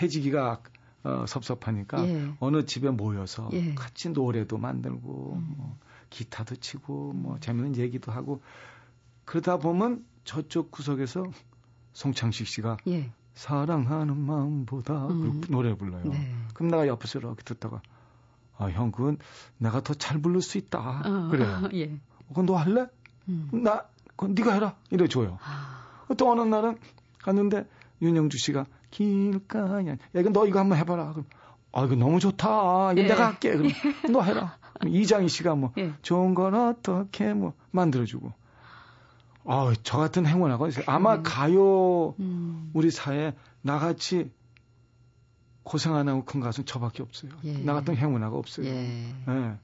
해지기가 0.00 0.62
어, 1.02 1.24
섭섭하니까 1.26 2.06
예. 2.06 2.32
어느 2.40 2.64
집에 2.66 2.90
모여서 2.90 3.48
예. 3.52 3.74
같이 3.74 4.10
노래도 4.10 4.58
만들고 4.58 5.34
음. 5.36 5.54
뭐 5.56 5.78
기타도 6.10 6.56
치고 6.56 7.12
뭐 7.14 7.38
재밌는 7.40 7.76
얘기도 7.76 8.12
하고 8.12 8.42
그러다 9.24 9.58
보면 9.58 10.04
저쪽 10.24 10.70
구석에서 10.70 11.24
송창식 11.92 12.46
씨가 12.46 12.76
예. 12.88 13.10
사랑하는 13.36 14.16
마음보다 14.16 15.06
음. 15.08 15.40
그 15.42 15.52
노래 15.52 15.74
불러요. 15.76 16.02
네. 16.06 16.34
그럼 16.54 16.70
내가 16.70 16.86
옆에서 16.88 17.18
이렇게 17.18 17.42
듣다가 17.44 17.80
아 18.58 18.66
형 18.70 18.90
그건 18.90 19.18
내가 19.58 19.82
더 19.82 19.94
잘 19.94 20.20
부를 20.20 20.40
수 20.40 20.56
있다. 20.58 21.02
어, 21.04 21.28
그래요. 21.30 21.68
예. 21.74 21.98
그건 22.28 22.46
너 22.46 22.56
할래? 22.56 22.86
음. 23.28 23.50
나 23.62 23.84
그건 24.16 24.34
네가 24.34 24.52
해라. 24.54 24.74
이래 24.90 25.06
줘요. 25.06 25.38
아, 25.44 26.14
또 26.16 26.30
어느 26.32 26.40
날은 26.40 26.78
갔는데 27.22 27.66
윤영주 28.00 28.38
씨가 28.38 28.64
길가야 28.90 29.86
야 29.86 29.96
이거 30.14 30.30
너 30.30 30.46
이거 30.46 30.58
한번 30.58 30.78
해봐라. 30.78 31.10
그럼 31.12 31.26
아 31.72 31.84
이거 31.84 31.94
너무 31.94 32.18
좋다. 32.18 32.92
이거 32.92 33.02
예. 33.02 33.06
내가 33.06 33.26
할게. 33.28 33.54
그럼 33.54 33.70
너 34.12 34.22
해라. 34.22 34.56
이장희 34.86 35.28
씨가 35.28 35.54
뭐 35.56 35.72
예. 35.76 35.92
좋은 36.00 36.34
걸 36.34 36.54
어떻게 36.54 37.34
뭐 37.34 37.52
만들어주고. 37.70 38.32
아, 39.46 39.72
저 39.82 39.98
같은 39.98 40.26
행운하고 40.26 40.66
있어요. 40.68 40.84
아마 40.86 41.16
음. 41.16 41.22
가요 41.22 42.14
음. 42.18 42.70
우리 42.74 42.90
사회에 42.90 43.34
나같이 43.62 44.30
고생 45.62 45.94
안 45.96 46.08
하고 46.08 46.24
큰 46.24 46.40
가수는 46.40 46.66
저밖에 46.66 47.02
없어요. 47.02 47.32
예. 47.44 47.58
나 47.58 47.74
같은 47.74 47.96
행운아가 47.96 48.36
없어요. 48.36 48.66
예. 48.66 49.14
예. 49.28 49.54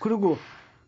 그리고 0.00 0.38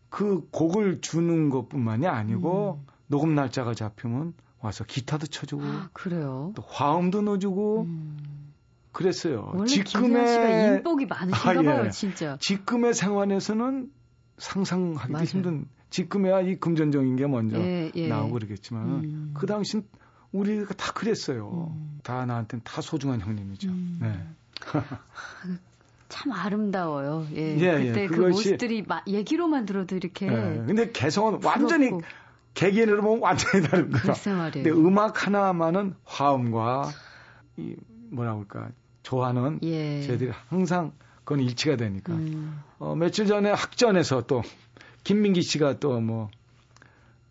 그 0.09 0.47
곡을 0.51 1.01
주는 1.01 1.49
것뿐만이 1.49 2.07
아니고 2.07 2.81
음. 2.81 2.87
녹음 3.07 3.35
날짜가 3.35 3.73
잡히면 3.75 4.33
와서 4.59 4.83
기타도 4.83 5.27
쳐주고 5.27 5.63
아, 5.63 5.89
그래요. 5.93 6.53
또 6.55 6.63
화음도 6.65 7.21
넣어주고 7.21 7.81
음. 7.81 8.53
그랬어요. 8.91 9.51
원래 9.53 9.67
씨가 9.67 9.83
지금의 9.85 10.67
인복이 10.77 11.05
많으신가 11.05 11.49
아, 11.49 11.55
예. 11.55 11.63
봐요, 11.63 11.89
진짜. 11.89 12.37
지금의 12.39 12.93
생활에서는 12.93 13.91
상상하기도 14.37 15.11
맞아요. 15.11 15.25
힘든 15.25 15.67
지금에야 15.97 16.41
이 16.41 16.55
금전적인 16.55 17.15
게 17.17 17.27
먼저 17.27 17.57
예, 17.59 17.91
예. 17.93 18.07
나오고 18.07 18.33
그러겠지만 18.33 18.83
음. 18.87 19.31
그 19.35 19.45
당신 19.45 19.85
우리가 20.31 20.73
다 20.73 20.91
그랬어요. 20.91 21.69
음. 21.71 21.99
다 22.01 22.25
나한테는 22.25 22.63
다 22.63 22.81
소중한 22.81 23.21
형님이죠. 23.21 23.69
음. 23.69 23.99
네. 24.01 24.19
참 26.09 26.31
아름다워요. 26.31 27.27
예. 27.35 27.57
예, 27.59 27.87
그때 27.87 28.01
예. 28.03 28.07
그 28.07 28.15
그것이- 28.15 28.29
모습들이 28.31 28.81
마- 28.87 29.03
얘기로만 29.07 29.67
들어도 29.67 29.95
이렇게 29.95 30.25
네. 30.27 30.63
근데 30.65 30.91
개성은 30.91 31.41
완전히 31.43 31.89
부럽고. 31.89 32.07
개개인으로 32.55 33.01
보면 33.03 33.19
완전히 33.21 33.63
다른 33.67 33.91
거야. 33.91 34.51
근데 34.51 34.71
음악 34.71 35.27
하나만은 35.27 35.93
화음과 36.05 36.89
이 37.57 37.75
뭐라 38.09 38.33
그럴까 38.33 38.69
좋아하는 39.03 39.59
예. 39.61 40.01
저희들이 40.01 40.31
항상 40.49 40.91
그건 41.23 41.39
일치가 41.39 41.75
되니까. 41.77 42.13
음. 42.13 42.59
어, 42.79 42.95
며칠 42.95 43.27
전에 43.27 43.51
학전에서 43.51 44.23
또 44.27 44.41
김민기 45.03 45.41
씨가 45.41 45.79
또 45.79 45.99
뭐 46.01 46.29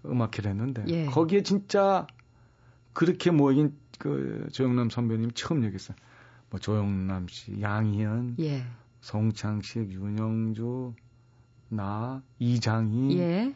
음악회를 0.04 0.50
했는데 0.50 0.84
예. 0.88 1.06
거기에 1.06 1.42
진짜 1.42 2.06
그렇게 2.92 3.30
모인 3.30 3.76
그 3.98 4.48
조영남 4.52 4.90
선배님 4.90 5.30
처음 5.34 5.62
얘기했어요. 5.64 5.96
뭐 6.50 6.58
조영남 6.58 7.28
씨, 7.28 7.60
양희은, 7.60 8.36
예. 8.40 8.64
송창식, 9.00 9.92
윤영주, 9.92 10.94
나, 11.68 12.22
이장희, 12.38 13.18
예. 13.18 13.54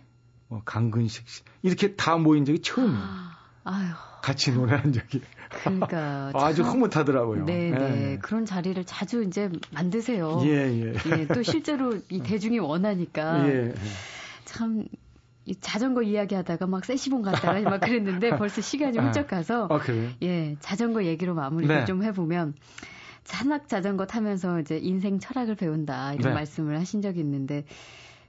뭐 0.49 0.63
강근식 0.65 1.29
씨 1.29 1.43
이렇게 1.63 1.97
다 1.97 2.17
모인 2.17 2.45
적이 2.45 2.61
처음이에요. 2.61 3.03
아, 3.67 3.73
아유. 3.73 3.87
같이 4.23 4.53
노래한 4.53 4.93
적이 4.93 5.21
그러니까 5.51 6.31
아주 6.35 6.63
참- 6.63 6.73
흐뭇하더라고요. 6.73 7.45
네, 7.45 7.71
네. 7.71 8.13
예. 8.13 8.19
그런 8.19 8.45
자리를 8.47 8.83
자주 8.85 9.23
이제 9.25 9.51
만드세요. 9.73 10.41
예, 10.45 10.49
예. 10.51 10.95
예, 11.19 11.27
또 11.27 11.43
실제로 11.43 11.97
이 12.11 12.21
대중이 12.23 12.59
원하니까 12.59 13.49
예. 13.49 13.75
참이 14.45 14.85
자전거 15.61 16.03
이야기하다가 16.03 16.67
막 16.67 16.85
세시봉 16.85 17.23
갔다가 17.23 17.61
막 17.61 17.81
그랬는데 17.81 18.31
벌써 18.39 18.61
시간이 18.61 18.99
훌쩍 18.99 19.29
가서 19.29 19.69
아, 19.71 19.79
그래요? 19.79 20.11
예 20.23 20.57
자전거 20.61 21.05
얘기로 21.05 21.35
마무리를 21.35 21.75
네. 21.75 21.85
좀 21.85 22.03
해보면 22.03 22.55
산악 23.25 23.69
자전거 23.69 24.07
타면서 24.07 24.61
이제 24.61 24.79
인생 24.79 25.19
철학을 25.21 25.55
배운다 25.57 26.15
이런 26.15 26.31
네. 26.31 26.35
말씀을 26.35 26.79
하신 26.81 27.01
적이 27.03 27.21
있는데 27.21 27.65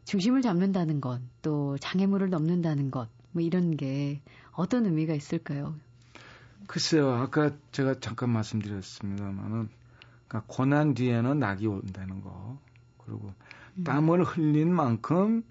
중심을 0.06 0.42
잡는다는 0.42 1.02
것 1.02 1.20
또 1.42 1.78
장애물을 1.80 2.30
넘는다는 2.30 2.92
것 2.92 3.08
뭐 3.32 3.44
이런 3.44 3.76
게 3.78 4.22
어떤 4.58 4.86
의미가 4.86 5.14
있을까요? 5.14 5.76
글쎄요, 6.68 7.12
아까 7.12 7.52
제가 7.72 8.00
잠깐 8.00 8.32
말씀드렸습니다만은, 8.32 9.70
그러니까 10.28 10.44
고난 10.48 10.94
뒤에는 10.96 11.40
낙이 11.40 11.68
온다는 11.68 12.22
거, 12.22 12.60
그리고 12.98 13.34
음. 13.76 13.84
땀을 13.84 14.24
흘린 14.24 14.74
만큼 14.74 15.44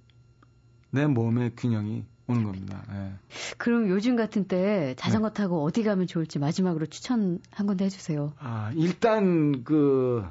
내 0.90 1.07
몸의 1.07 1.53
균형이 1.57 2.05
오는 2.27 2.45
겁니다. 2.45 2.83
예. 2.90 3.12
그럼 3.57 3.88
요즘 3.88 4.16
같은 4.16 4.49
때 4.49 4.57
네. 4.57 4.95
자전거 4.97 5.31
타고 5.31 5.62
어디 5.62 5.85
가면 5.85 6.09
좋을지 6.09 6.40
마지막으로 6.40 6.87
추천 6.87 7.38
한 7.53 7.66
군데 7.66 7.85
해주세요. 7.85 8.33
아, 8.38 8.73
일단 8.75 9.62
그 9.62 10.25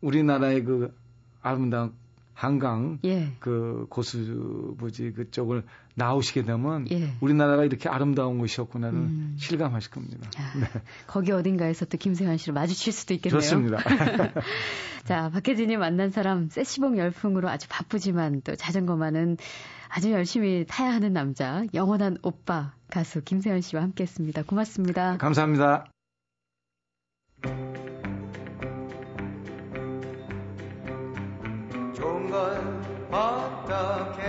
우리나라의 0.00 0.62
그 0.64 0.96
아름다운 1.42 1.92
한강 2.34 2.98
예, 3.04 3.32
그 3.38 3.86
고수부지 3.88 5.12
그쪽을 5.12 5.62
나오시게 5.94 6.42
되면 6.42 6.86
예. 6.90 7.12
우리나라가 7.20 7.64
이렇게 7.64 7.88
아름다운 7.88 8.38
곳이었구나를 8.38 8.98
음. 8.98 9.36
실감하실 9.38 9.92
겁니다. 9.92 10.28
아, 10.36 10.80
거기 11.06 11.30
어딘가에서 11.30 11.84
또 11.86 11.96
김세환 11.96 12.36
씨를 12.36 12.54
마주칠 12.54 12.92
수도 12.92 13.14
있겠네요. 13.14 13.40
좋습니다. 13.40 13.78
자, 15.04 15.30
박혜진이 15.30 15.76
만난 15.76 16.10
사람 16.10 16.48
세시봉 16.48 16.98
열풍으로 16.98 17.48
아주 17.48 17.68
바쁘지만 17.70 18.42
또 18.42 18.56
자전거만은 18.56 19.36
아주 19.88 20.10
열심히 20.10 20.64
타야 20.68 20.92
하는 20.92 21.12
남자, 21.12 21.64
영원한 21.72 22.18
오빠 22.22 22.74
가수 22.90 23.22
김세현 23.22 23.60
씨와 23.60 23.82
함께했습니다. 23.82 24.42
고맙습니다. 24.42 25.18
감사합니다. 25.18 25.86
좋은 32.04 32.30
걸 32.30 32.82
어떻게? 33.10 34.22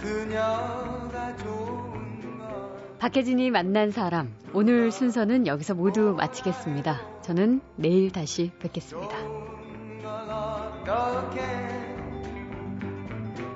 그녀가 0.00 1.36
좋은 1.36 2.38
걸. 2.38 2.96
박혜진이 2.98 3.52
만난 3.52 3.92
사람 3.92 4.34
오늘 4.52 4.90
순서는 4.90 5.46
여기서 5.46 5.74
모두 5.74 6.12
마치겠습니다. 6.16 7.22
저는 7.22 7.60
내일 7.76 8.10
다시 8.10 8.50
뵙겠습니다. 8.58 9.16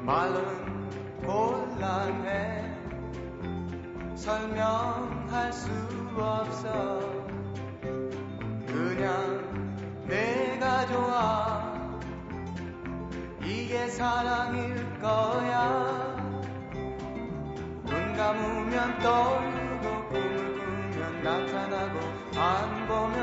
말은 0.04 0.44
곤란해. 1.26 2.76
설명할 4.14 5.52
수 5.52 5.68
없어. 6.16 7.00
그냥 8.66 10.06
내가 10.06 10.86
좋아. 10.86 11.69
이게 13.44 13.88
사랑일 13.88 14.74
거야. 15.00 16.16
눈 17.84 18.16
감으면 18.16 18.98
떠오르고 19.00 20.08
꿈을 20.08 20.58
꾸면 20.58 21.22
나타나고 21.22 21.98
안 22.38 22.86
보면 22.86 23.19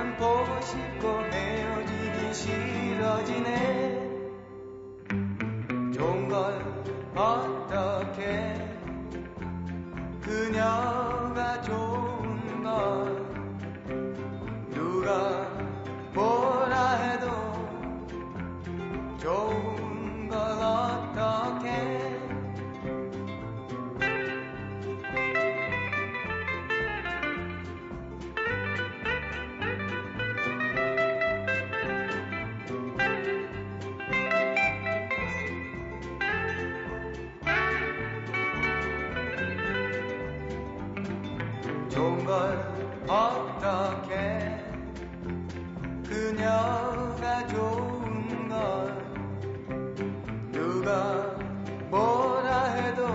뭐라 51.90 52.64
해도 52.74 53.08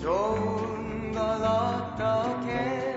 좋은 0.00 1.12
걸 1.12 1.20
어떻게? 1.42 2.96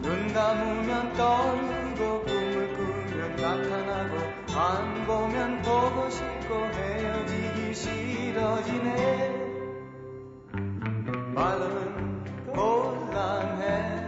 눈 0.00 0.32
감으면 0.32 1.12
떠오르고 1.14 2.24
꿈을 2.24 2.76
꾸면 2.76 3.36
나타나고 3.36 4.14
안 4.58 5.06
보면 5.06 5.62
보고 5.62 6.08
싶고 6.10 6.54
헤어지기 6.54 7.74
싫어지네. 7.74 9.46
말로는 11.34 12.24
곤란해. 12.54 14.06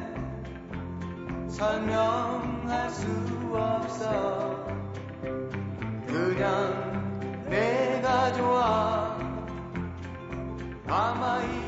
설명할 1.48 2.90
수 2.90 3.37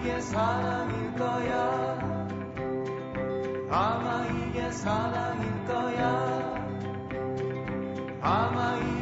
이게 0.00 0.18
사랑일 0.18 1.12
거야. 1.12 2.28
아마 3.70 4.26
이게 4.28 4.72
사랑일 4.72 5.66
거야. 5.66 6.54
아마 8.22 8.78
이게 8.78 8.99